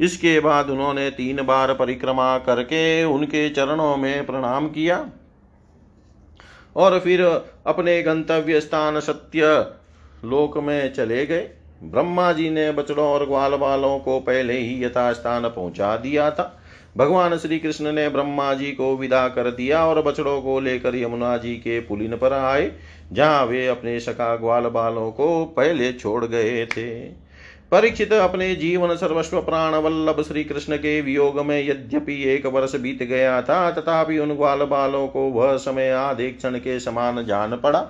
इसके 0.01 0.39
बाद 0.41 0.70
उन्होंने 0.70 1.09
तीन 1.11 1.43
बार 1.43 1.72
परिक्रमा 1.74 2.37
करके 2.39 3.05
उनके 3.05 3.49
चरणों 3.51 3.97
में 3.97 4.26
प्रणाम 4.26 4.68
किया 4.68 5.05
और 6.76 6.99
फिर 6.99 7.22
अपने 7.66 8.03
गंतव्य 8.03 8.61
स्थान 8.61 9.01
सत्य 9.01 9.43
लोक 10.24 10.59
में 10.59 10.93
चले 10.95 11.26
गए। 11.26 11.51
ब्रह्मा 11.82 12.32
जी 12.32 12.51
ने 12.51 12.70
बचड़ों 12.72 13.07
और 13.07 13.26
ग्वाल 13.26 13.55
वालों 13.55 13.99
को 13.99 14.18
पहले 14.20 14.59
ही 14.59 14.85
यथास्थान 14.85 15.49
पहुँचा 15.49 15.97
दिया 15.97 16.30
था। 16.30 16.61
भगवान 16.97 17.36
श्री 17.38 17.59
कृष्ण 17.59 17.92
ने 17.92 18.09
ब्रह्मा 18.09 18.55
जी 18.55 18.72
को 18.72 18.97
विदा 18.97 19.28
कर 19.28 19.51
दिया 19.51 19.86
और 19.86 20.03
बछड़ों 20.03 20.42
को 20.42 20.61
लेकर 20.61 20.97
यमुना 20.97 21.36
जी 21.36 21.55
के 21.55 21.80
पुलिन 21.80 22.16
पर 22.16 22.32
आए, 22.32 22.72
जहाँ 23.12 23.45
वे 23.45 23.66
अपने 23.66 24.01
सका 24.01 24.36
ग्वाल 24.36 24.62
बालों 24.62 25.11
को 25.11 25.45
पहले 25.45 25.92
छोड़ 25.92 26.24
गए 26.24 26.66
थे। 26.66 26.90
परीक्षित 27.72 28.12
अपने 28.12 28.55
जीवन 28.55 28.95
सर्वस्व 28.97 29.40
प्राण 29.40 29.74
वल्लभ 29.74 30.22
श्री 30.22 30.45
कृष्ण 30.45 30.76
के 30.76 31.01
वियोग 31.01 31.40
में 31.40 31.68
यद्यपि 31.68 32.22
एक 32.24 32.47
वर्ष 32.47 32.76
बीत 32.76 33.03
गया 33.03 33.42
था, 33.42 33.70
तथापि 33.70 34.18
उन 34.18 34.34
ग्वाल 34.34 34.64
बालों 34.64 35.09
को 35.09 35.20
वह 35.20 35.57
समय 35.57 35.90
आधे 35.90 36.30
क्षण 36.30 36.59
के 36.59 36.80
समान 36.80 37.24
जान 37.26 37.57
पड़ा। 37.57 37.80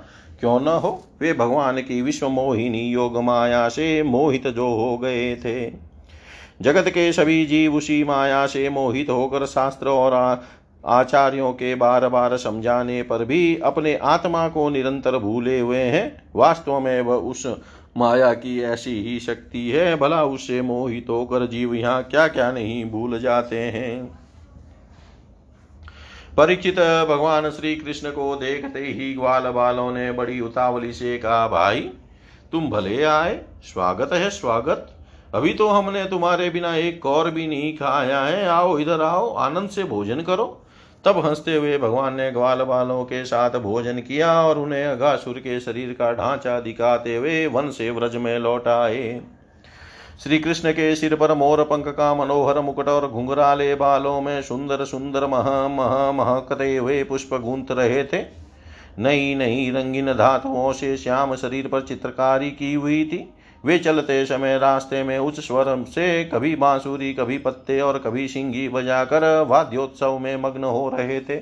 क्यों 0.41 0.61
न 0.61 0.69
हो, 0.69 1.05
वे 1.21 1.33
भगवान 1.33 1.79
की 1.79 2.03
विश्व 2.03 2.29
मोहिनी 2.29 2.89
योग 2.89 3.23
माया 3.23 3.69
से 3.69 4.03
मोहित 4.03 4.49
जो 4.49 4.69
हो 4.69 4.99
गए 4.99 5.37
थे। 5.37 5.94
जगत 6.61 6.89
के 6.89 7.13
सभी 7.13 7.47
जीव 7.47 7.75
उसी 7.75 8.05
माया 8.05 8.47
से 8.47 8.69
मोहित 8.69 9.11
होकर 9.11 9.47
शास्त्र 9.47 9.89
और 9.89 10.43
आचार्यों 10.85 11.53
के 11.53 11.75
बार 11.75 12.09
बार 12.09 12.37
समझाने 12.37 13.03
पर 13.03 13.25
भी 13.25 13.57
अपने 13.57 13.97
आत्मा 13.97 14.49
को 14.49 14.69
निरंतर 14.71 15.19
भूले 15.19 15.61
हुए 15.61 15.79
हैं। 15.79 16.31
वास्तव 16.37 16.81
में 16.81 17.01
वह 17.01 17.17
उस 17.17 17.47
माया 17.97 18.33
की 18.33 18.61
ऐसी 18.63 19.03
ही 19.03 19.21
शक्ति 19.21 19.71
है। 19.71 19.97
भला 19.97 20.25
उससे 20.25 20.63
मोहित 20.63 21.07
होकर 21.09 21.47
जीव 21.47 21.75
यहाँ 21.75 22.03
क्या 22.03 22.29
क्या 22.29 22.53
नहीं 22.53 22.85
भूल 22.85 23.19
जाते 23.21 23.59
हैं। 23.59 24.19
परिचित 26.37 26.79
भगवान 27.09 27.51
श्री 27.51 27.77
कृष्ण 27.77 28.11
को 28.11 28.37
देखते 28.37 28.79
ही 28.79 29.15
ग्वाल 29.15 29.43
बालों 29.43 29.93
ने 29.93 30.13
बड़ी 30.13 30.41
उतावली 30.41 30.93
से 30.93 31.19
कहा, 31.19 31.49
भाई, 31.49 31.81
तुम 32.53 32.71
भले 32.71 33.05
आए, 33.05 33.41
स्वागत 33.63 34.13
है, 34.13 34.31
स्वागत। 34.31 34.94
अभी 35.35 35.55
तो 35.55 35.69
हमने 35.69 36.05
तुम्हारे 36.05 36.51
बिना 36.51 36.75
एक 36.77 37.03
कौर 37.03 37.31
भी 37.31 37.47
नहीं 37.47 37.77
खाया 37.77 38.21
है। 38.21 38.47
आओ, 38.49 38.79
इधर 38.79 39.01
आओ, 39.01 39.35
आनंद 39.35 39.69
से 39.69 39.85
भोजन 39.85 40.21
करो। 40.21 40.61
तब 41.05 41.19
हँसते 41.27 41.57
हुए 41.57 41.79
भगवान 41.79 42.15
ने 42.15 42.31
ग्वाल 42.33 42.63
बालों 42.63 43.05
के 43.05 43.25
साथ 43.25 43.51
भोजन 43.51 43.99
किया 43.99 44.43
और 44.43 44.59
उन्हें 44.59 44.85
अगासुर 44.87 45.39
के 45.39 45.61
शरीर 45.61 45.93
का 45.93 46.13
ढांचा 46.13 46.61
दिखाते 46.61 47.17
हुए 47.17 47.47
वन 47.47 47.71
से 47.71 47.91
व्रज 47.91 48.17
में 48.17 48.39
लौटाए 48.39 49.21
श्री 50.23 50.39
कृष्ण 50.39 50.73
के 50.73 50.95
सिर 50.97 51.15
पर 51.15 51.35
मोर 51.35 51.63
पंख 51.63 51.89
का 51.89 52.15
मनोहर 52.15 52.61
मुकुट 52.61 52.89
और 52.89 53.09
घुंघराले 53.09 53.75
बालों 53.75 54.21
में 54.21 54.43
सुंदर 54.43 54.85
सुंदर 54.85 55.27
मह 55.27 55.69
मह 55.69 56.11
महकते 56.13 56.77
हुए 56.77 57.05
पुष्प 57.05 57.35
गूंथ 57.35 57.71
रहे 57.71 58.05
थे। 58.05 58.23
नई 58.99 59.35
नई 59.35 59.71
रंगीन 59.71 60.13
धातुओं 60.13 60.73
से 60.73 60.97
श्याम 60.97 61.35
शरीर 61.35 61.69
पर 61.69 61.81
चित्रकारी 61.81 62.51
की 62.51 62.75
हुई 62.75 63.05
थी। 63.05 63.34
वे 63.65 63.79
चलते 63.79 64.25
समय 64.27 64.59
रास्ते 64.59 65.03
में 65.03 65.19
उच्च 65.19 65.41
स्वर 65.41 65.85
से 65.89 66.25
कभी 66.25 66.55
बांसुरी, 66.57 67.13
कभी 67.15 67.39
पत्ते 67.39 67.81
और 67.81 67.99
कभी 67.99 68.27
सिंगी 68.29 68.69
बजाकर 68.69 69.47
वाद्योत्सव 69.49 70.19
में 70.19 70.37
मग्न 70.37 70.65
हो 70.65 70.89
रहे 70.89 71.21
थे। 71.21 71.37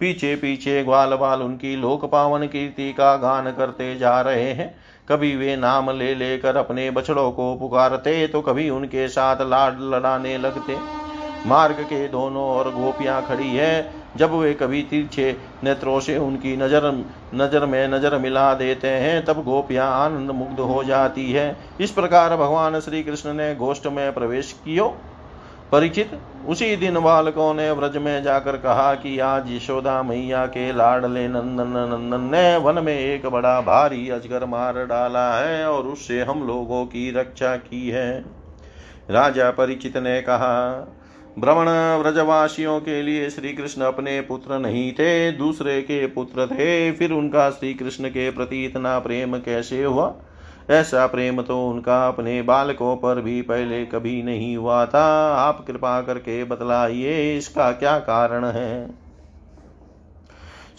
पीछे 0.00 0.34
पीछे 0.36 0.82
ग्वाल 0.84 1.14
बाल 1.14 1.42
उनकी 1.42 1.74
लोक 1.76 2.04
पावन 2.04 2.46
कीर्ति 2.46 2.92
का 2.92 3.14
गान 3.16 3.50
करते 3.52 3.94
जा 3.96 4.20
रहे 4.20 4.52
हैं। 4.52 4.74
कभी 5.08 5.34
वे 5.36 5.56
नाम 5.56 5.90
ले 5.90 6.14
लेकर 6.14 6.56
अपने 6.56 6.90
बछड़ों 6.90 7.30
को 7.32 7.54
पुकारते 7.56 8.26
तो 8.26 8.40
कभी 8.40 8.68
उनके 8.70 9.08
साथ 9.08 9.36
लाड 9.40 9.80
लड़ाने 9.84 10.36
लगते। 10.38 10.76
मार्ग 11.46 11.80
के 11.82 12.06
दोनों 12.08 12.44
और 12.44 12.70
गोपियाँ 12.74 13.22
खड़ी 13.26 13.48
है। 13.48 13.99
जब 14.16 14.32
वे 14.32 14.52
कभी 14.54 14.82
तिरछे 14.82 15.36
नेत्रों 15.64 15.98
से 16.00 16.16
उनकी 16.18 16.56
नज़र 16.56 16.90
नज़र 17.34 17.66
में 17.66 17.86
नज़र 17.88 18.16
मिला 18.18 18.52
देते 18.54 18.88
हैं, 18.88 19.24
तब 19.24 19.42
गोपियाँ 19.44 19.90
आनंद 19.94 20.30
मुग्ध 20.30 20.60
हो 20.60 20.82
जाती 20.84 21.30
है। 21.32 21.56
इस 21.80 21.90
प्रकार 21.90 22.36
भगवान 22.36 22.80
श्री 22.80 23.02
कृष्ण 23.02 23.34
ने 23.34 23.54
गोष्ठ 23.54 23.86
में 23.86 24.12
प्रवेश 24.12 24.52
कियो। 24.64 24.88
परिचित, 25.72 26.18
उसी 26.48 26.76
दिन 26.76 26.98
बालकों 27.00 27.52
ने 27.54 27.70
व्रज 27.70 27.96
में 27.96 28.22
जाकर 28.22 28.56
कहा 28.56 28.94
कि 28.94 29.18
आज 29.18 29.50
यशोदा 29.52 30.02
मैया 30.02 30.44
के 30.46 30.72
लाडले 30.72 31.26
नंदन 31.28 31.76
नंदन 31.88 32.28
ने 32.30 32.56
वन 32.56 32.82
में 32.84 32.94
एक 32.94 33.26
बड़ा 33.26 33.60
भारी 33.60 34.08
अजगर 34.10 34.44
मार 34.46 34.84
डाला 34.86 35.28
है 35.34 35.66
और 35.68 35.86
उससे 35.86 36.20
हम 36.22 36.46
लोगों 36.46 36.84
की 36.86 37.10
रक्षा 37.10 37.54
की 37.56 37.88
है। 37.88 38.24
राजा 39.10 39.50
परिचित 39.50 39.96
ने 39.96 40.20
कहा 40.20 40.56
भ्रमण 41.38 41.68
व्रजवासियों 42.02 42.80
के 42.80 43.02
लिए 43.02 43.30
श्री 43.30 43.52
कृष्ण 43.52 43.82
अपने 43.82 44.20
पुत्र 44.20 44.58
नहीं 44.58 44.92
थे, 44.92 45.32
दूसरे 45.32 45.82
के 45.82 46.06
पुत्र 46.06 46.46
थे, 46.46 46.92
फिर 46.92 47.12
उनका 47.12 47.50
श्री 47.50 47.74
कृष्ण 47.74 48.08
के 48.08 48.30
प्रति 48.30 48.64
इतना 48.64 48.98
प्रेम 48.98 49.36
कैसे 49.36 49.84
हुआ? 49.84 50.14
ऐसा 50.70 51.06
प्रेम 51.06 51.42
तो 51.42 51.68
उनका 51.68 52.08
अपने 52.08 52.42
बालकों 52.42 52.96
पर 52.96 53.20
भी 53.20 53.42
पहले 53.42 53.86
कभी 53.86 54.22
नहीं 54.22 54.56
हुआ 54.56 54.86
था। 54.86 55.34
आप 55.34 55.64
कृपा 55.66 56.00
करके 56.00 56.44
बतलाइए, 56.44 57.36
इसका 57.36 57.72
क्या 57.72 57.98
कारण 57.98 58.44
है? 58.44 58.90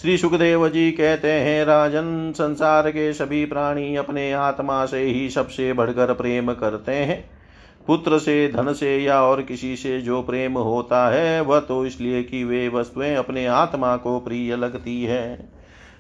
श्री 0.02 0.18
सुखदेव 0.18 0.70
जी 0.70 0.92
कहते 0.92 1.32
हैं, 1.32 1.66
राजन, 1.66 2.32
संसार 2.32 2.90
के 2.90 3.14
सभी 3.14 3.46
प्राणी 3.46 3.96
अपने 3.96 4.34
आत्मा 4.34 4.86
से 4.86 5.00
ही 5.00 5.30
सबसे 5.30 5.74
बढ़कर 5.74 6.14
प्रेम 6.14 6.54
करते 6.54 6.92
हैं। 6.92 7.31
पुत्र 7.88 8.20
से, 8.20 8.48
धन 8.48 8.74
से 8.74 8.98
या 8.98 9.22
और 9.22 9.42
किसी 9.42 9.76
से 9.76 10.02
जो 10.02 10.22
प्रेम 10.22 10.54
होता 10.54 11.10
है, 11.10 11.42
वह 11.42 11.60
तो 11.60 11.86
इसलिए 11.86 12.24
कि 12.24 12.44
वे 12.44 12.70
वस्तुएँ 12.70 13.16
अपने 13.16 13.46
आत्मा 13.46 13.98
को 13.98 14.20
प्रिय 14.20 14.56
लगती 14.56 15.04
है। 15.04 15.50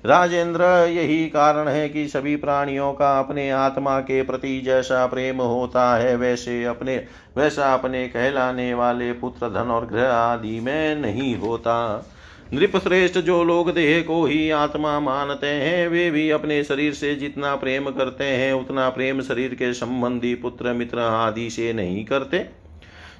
राजेंद्र, 0.05 0.63
यही 0.89 1.29
कारण 1.29 1.67
है 1.67 1.89
कि 1.89 2.07
सभी 2.07 2.36
प्राणियों 2.36 2.93
का 2.93 3.19
अपने 3.19 3.51
आत्मा 3.51 3.99
के 3.99 4.23
प्रति 4.23 4.61
जैसा 4.61 5.05
प्रेम 5.07 5.41
होता 5.41 5.95
है, 5.95 6.15
वैसे 6.15 6.63
अपने, 6.63 7.05
वैसा 7.38 7.73
अपने 7.73 8.07
कहलाने 8.07 8.73
वाले 8.73 9.13
पुत्र 9.13 9.49
धन 9.49 9.71
और 9.71 9.86
ग्रह 9.86 10.09
आदि 10.09 10.59
में 10.59 10.95
नहीं 10.95 11.38
होता। 11.38 12.05
नृप 12.54 12.76
श्रेष्ठ 12.78 13.18
जो 13.18 13.43
लोग 13.43 13.70
देह 13.74 14.02
को 14.02 14.24
ही 14.26 14.49
आत्मा 14.49 14.99
मानते 14.99 15.47
हैं, 15.47 15.88
वे 15.88 16.10
भी 16.12 16.30
अपने 16.30 16.64
शरीर 16.64 16.93
से 16.93 17.14
जितना 17.16 17.56
प्रेम 17.56 17.89
करते 17.89 18.24
हैं, 18.24 18.52
उतना 18.54 18.89
प्रेम 18.89 19.22
शरीर 19.22 19.54
के 19.54 19.74
संबंधी 19.74 20.34
पुत्र 20.36 20.74
मित्र 20.74 20.99
आदि 20.99 21.49
से 21.49 21.72
नहीं 21.74 22.04
करते। 22.06 22.45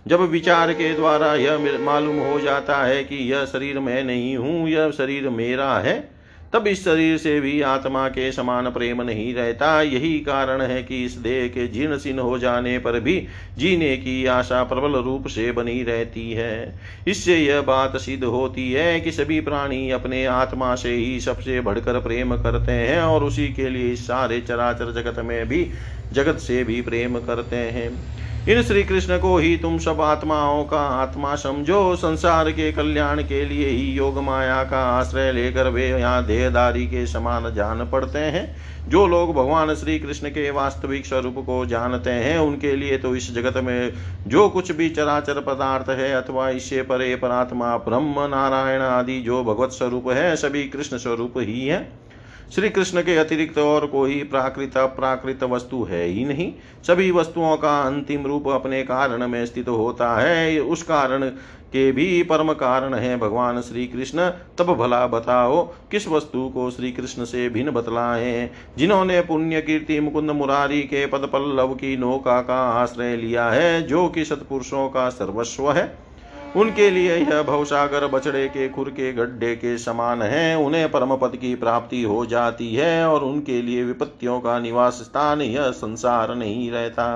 जब 0.08 0.22
विचार 0.22 0.74
के 0.74 0.94
द्वारा 0.94 1.34
यह 1.36 1.80
मालूम 1.80 2.20
हो 2.20 2.40
जाता 2.40 2.84
है 2.84 3.04
कि 3.04 3.16
यह 3.32 3.46
शरीर 3.46 3.80
मैं 3.80 4.04
नहीं 4.04 4.36
हूँ, 4.38 4.70
यह 4.70 4.92
शरीर 4.92 5.30
मेरा 5.30 5.78
है 5.80 6.21
तब 6.54 6.68
इस 6.68 6.84
शरीर 6.86 7.18
से 7.18 7.40
भी 7.42 7.62
आत्मा 7.62 8.08
के 8.08 8.32
समान 8.32 8.70
प्रेम 8.70 9.02
नहीं 9.02 9.34
रहता। 9.34 9.82
यही 9.82 10.20
कारण 10.20 10.62
है 10.62 10.82
कि 10.84 11.04
इस 11.06 11.14
देह 11.14 11.48
के 11.48 11.68
जीर्ण 11.68 11.98
शीर्ण 11.98 12.20
हो 12.20 12.38
जाने 12.40 12.78
पर 12.80 13.00
भी 13.00 13.28
जीने 13.58 13.96
की 13.98 14.26
आशा 14.26 14.64
प्रबल 14.64 14.96
रूप 14.96 15.28
से 15.28 15.52
बनी 15.52 15.84
रहती 15.84 16.32
है। 16.32 16.80
इससे 17.08 17.38
यह 17.38 17.62
बात 17.62 17.98
सिद्ध 17.98 18.24
होती 18.24 18.72
है 18.72 19.00
कि 19.00 19.12
सभी 19.12 19.40
प्राणी 19.42 19.90
अपने 19.92 20.26
आत्मा 20.26 20.76
से 20.76 20.94
ही 20.96 21.20
सबसे 21.20 21.62
बढ़कर 21.62 22.00
प्रेम 22.00 22.36
करते 22.36 22.72
हैं 22.72 23.02
और 23.02 23.24
उसी 23.24 23.48
के 23.48 23.70
लिए 23.70 23.96
सारे 23.96 24.42
चराचर 24.42 24.92
जगत 24.92 25.20
में 25.20 25.48
भी, 25.48 25.68
जगत 26.14 26.38
से 26.38 26.64
भी 26.64 26.82
प्रेम 26.82 27.20
करते 27.20 27.56
हैं। 27.56 28.21
इन 28.50 28.62
श्री 28.64 28.84
कृष्ण 28.84 29.18
को 29.20 29.38
ही 29.38 29.58
तुम 29.58 29.78
सब 29.78 30.00
आत्माओं 30.02 30.64
का 30.64 30.80
आत्मा 30.80 31.36
समझो, 31.36 31.96
संसार 31.96 32.50
के 32.52 32.72
कल्याण 32.72 33.22
के 33.24 33.44
लिए 33.46 33.68
ही 33.68 33.92
योग 33.94 34.18
माया 34.20 34.64
का 34.64 34.80
आश्रय 34.90 35.32
लेकर 35.32 35.68
वे 35.68 35.88
यहाँ 35.90 36.26
देहदारी 36.26 36.88
के 36.88 37.06
समान 37.08 37.54
जान 37.54 37.90
पड़ते 37.90 38.20
हैं। 38.20 38.44
जो 38.90 39.06
लोग 39.08 39.34
भगवान 39.36 39.76
श्री 39.76 40.00
कृष्ण 40.00 40.30
के 40.30 40.50
वास्तविक 40.52 41.06
स्वरूप 41.06 41.36
को 41.46 41.66
जानते 41.66 42.10
हैं, 42.10 42.38
उनके 42.40 42.76
लिए 42.76 42.98
तो 42.98 43.16
इस 43.16 43.34
जगत 43.36 43.58
में 43.58 43.94
जो 44.28 44.50
कुछ 44.50 44.72
भी 44.72 44.90
चराचर 44.90 45.42
पदार्थ 45.42 45.90
है 45.90 46.14
अथवा 46.14 46.50
इससे 46.50 46.82
परे 46.82 47.16
परात्मा, 47.16 47.78
ब्रह्म, 47.78 48.28
नारायण 48.30 48.82
आदि 48.82 49.22
जो 49.22 49.44
भगवत 49.44 49.72
स्वरूप 49.72 50.10
है, 50.10 50.36
सभी 50.36 50.64
कृष्ण 50.64 50.98
स्वरूप 50.98 51.34
ही 51.38 51.68
है। 51.68 52.11
श्री 52.56 52.70
कृष्ण 52.70 53.02
के 53.02 53.18
अतिरिक्त 53.18 53.58
और 53.58 53.86
कोई 53.86 54.24
प्राकृत 54.24 54.72
प्राकृत 54.78 55.44
वस्तु 55.44 55.84
है 55.84 56.06
ही 56.06 56.26
नहीं। 56.26 56.54
सभी 56.88 57.12
वस्तुओं 57.12 57.58
का 57.58 57.82
अंतिम 57.82 58.26
रूप 58.26 58.48
अपने 58.48 58.84
कारण 58.84 59.28
में 59.28 59.46
स्थित 59.46 59.70
होता 59.70 60.16
है। 60.16 60.60
उस 60.60 60.84
कारण 60.84 61.26
के 61.72 61.92
भी 61.92 62.24
परम 62.24 62.54
कारण 62.54 62.94
है। 62.94 63.18
भगवान 63.18 63.62
श्री 63.62 63.88
कृष्ण 63.88 64.30
तब 64.30 64.74
भला 64.74 65.08
बताओ, 65.08 65.74
किस 65.92 66.08
वस्तु 66.08 66.50
को 66.50 66.72
श्री 66.72 66.92
कृष्ण 66.92 67.24
से 67.24 67.50
भिन्न 67.50 67.72
बतलाए? 67.72 68.50
जिन्होंने 68.78 69.22
पुण्य 69.22 69.62
कीर्ति 69.62 70.00
मुकुंद 70.00 70.32
मुरारी 70.32 70.82
के 70.82 71.06
पद 71.06 71.30
पल्लव 71.34 71.68
की 71.68 71.98
नौका 71.98 72.42
का 72.42 72.60
आश्रय 72.70 73.16
लिया 73.16 73.50
है, 73.50 73.82
जो 73.82 74.08
कि 74.08 74.26
सतपुरुषों 74.26 74.90
का 74.90 75.10
सर्वस्व 75.10 75.72
है। 75.72 76.11
उनके 76.56 76.90
लिए 76.90 77.16
यह 77.16 77.42
भवसागर 77.44 78.06
बछड़े 78.08 78.48
के 78.48 78.68
खुर 78.70 78.90
के 78.90 79.12
गड्ढे 79.14 79.56
के 79.56 79.78
समान 79.78 80.22
है। 80.22 80.58
उन्हें 80.58 80.92
परम 80.92 81.16
पद 81.16 81.36
की 81.36 81.54
प्राप्ति 81.56 82.02
हो 82.04 82.26
जाती 82.26 82.74
है 82.76 83.06
और 83.08 83.24
उनके 83.24 83.62
लिए 83.62 83.84
विपत्तियों 83.84 84.40
का 84.40 84.60
निवास 84.60 84.94
स्थान 84.94 85.42
यह 85.42 85.70
संसार 85.72 86.36
नहीं 86.36 86.72
रहता। 86.72 87.08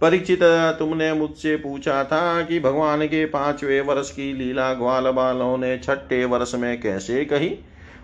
परीक्षित, 0.00 0.38
तुमने 0.78 1.12
मुझसे 1.12 1.56
पूछा 1.56 2.04
था 2.04 2.42
कि 2.42 2.60
भगवान 2.60 3.06
के 3.06 3.24
पाँचवें 3.26 3.80
वर्ष 3.80 4.10
की 4.10 4.32
लीला 4.32 4.72
ग्वाल 4.74 5.10
बालों 5.10 5.56
ने 5.58 5.78
छठे 5.78 6.24
वर्ष 6.24 6.54
में 6.54 6.80
कैसे 6.80 7.24
कही? 7.24 7.56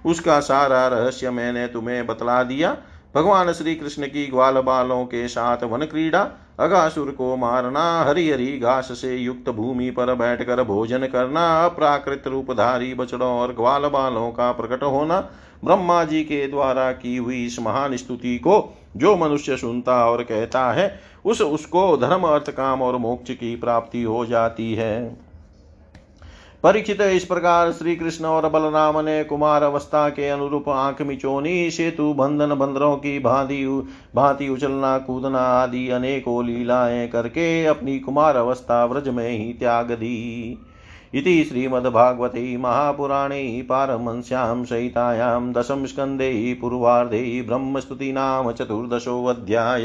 उसका 0.06 0.40
सारा 0.40 0.86
रहस्य 0.88 1.30
मैंने 1.30 1.66
तुम्हें 1.66 2.06
बतला 2.06 2.42
दिया। 2.42 2.76
भगवान 3.14 3.52
श्री 3.52 3.74
कृष्ण 3.74 4.06
की 4.06 4.26
ग्वाल 4.26 4.54
बालों 4.54 5.04
के 5.04 5.28
साथ 5.28 5.64
वन 5.64 5.80
क्रीड़ा 5.80 6.41
अगासुर 6.60 7.10
को 7.10 7.36
मारना 7.36 8.02
हरी 8.02 8.30
हरी 8.30 8.58
घास 8.58 8.88
से 8.92 9.16
युक्त 9.16 9.50
भूमि 9.50 9.90
पर 9.90 10.14
बैठकर 10.14 10.62
भोजन 10.62 11.06
करना 11.06 11.64
अप्राकृत 11.64 12.22
रूपधारी 12.26 12.94
बछड़ों 12.94 13.30
और 13.30 13.54
ग्वाल 13.54 13.82
बालों 13.82 14.30
का 14.30 14.52
प्रकट 14.52 14.82
होना, 14.82 15.20
ब्रह्मा 15.64 16.04
जी 16.04 16.22
के 16.24 16.46
द्वारा 16.48 16.92
की 16.92 17.16
हुई 17.16 17.46
इस 17.46 17.60
महान 17.60 17.96
स्तुति 17.96 18.38
को 18.38 18.78
जो 18.96 19.16
मनुष्य 19.16 19.56
सुनता 19.56 20.06
और 20.06 20.22
कहता 20.22 20.72
है, 20.72 21.00
उस 21.24 21.40
उसको 21.40 21.96
धर्म, 21.96 22.22
अर्थ, 22.22 22.50
काम 22.50 22.82
और 22.82 22.96
मोक्ष 22.96 23.30
की 23.30 23.56
प्राप्ति 23.56 24.02
हो 24.02 24.26
जाती 24.26 24.74
है। 24.74 25.31
परीक्षित 26.64 27.00
इस 27.00 27.24
प्रकार 27.24 27.72
श्री 27.72 27.94
कृष्ण 27.96 28.24
और 28.24 28.48
बलराम 28.48 28.98
ने 29.00 29.22
कुमार 29.24 29.62
अवस्था 29.62 30.08
के 30.08 30.28
अनुरूप 30.28 30.68
आँख 30.68 31.02
मिचोनी, 31.02 31.70
सेतु 31.70 32.12
बंधन 32.14 32.54
बंदरों 32.54 32.96
की 32.96 33.18
भांति 33.18 33.64
भांति 34.16 34.48
उछलना, 34.48 34.98
कूदना 34.98 35.38
आदि 35.38 35.88
अनेकों 35.88 36.44
लीलाएँ 36.44 37.08
करके 37.08 37.64
अपनी 37.66 37.98
कुमार 37.98 38.36
अवस्था 38.36 38.84
व्रज 38.84 39.08
में 39.08 39.28
ही 39.30 39.52
त्याग 39.52 39.90
दी। 39.92 40.58
इति 41.14 41.44
श्रीमद्भागवते 41.44 42.56
महापुराणे 42.56 43.66
पारमंस्यां 43.68 44.64
सहितायां 44.64 45.52
दशम 45.52 45.84
स्कन्धे 45.86 46.58
पूर्वार्धे 46.60 47.42
ब्रह्मस्तुतीनां 47.42 48.52
चतुर्दशोऽध्याय। 48.52 49.84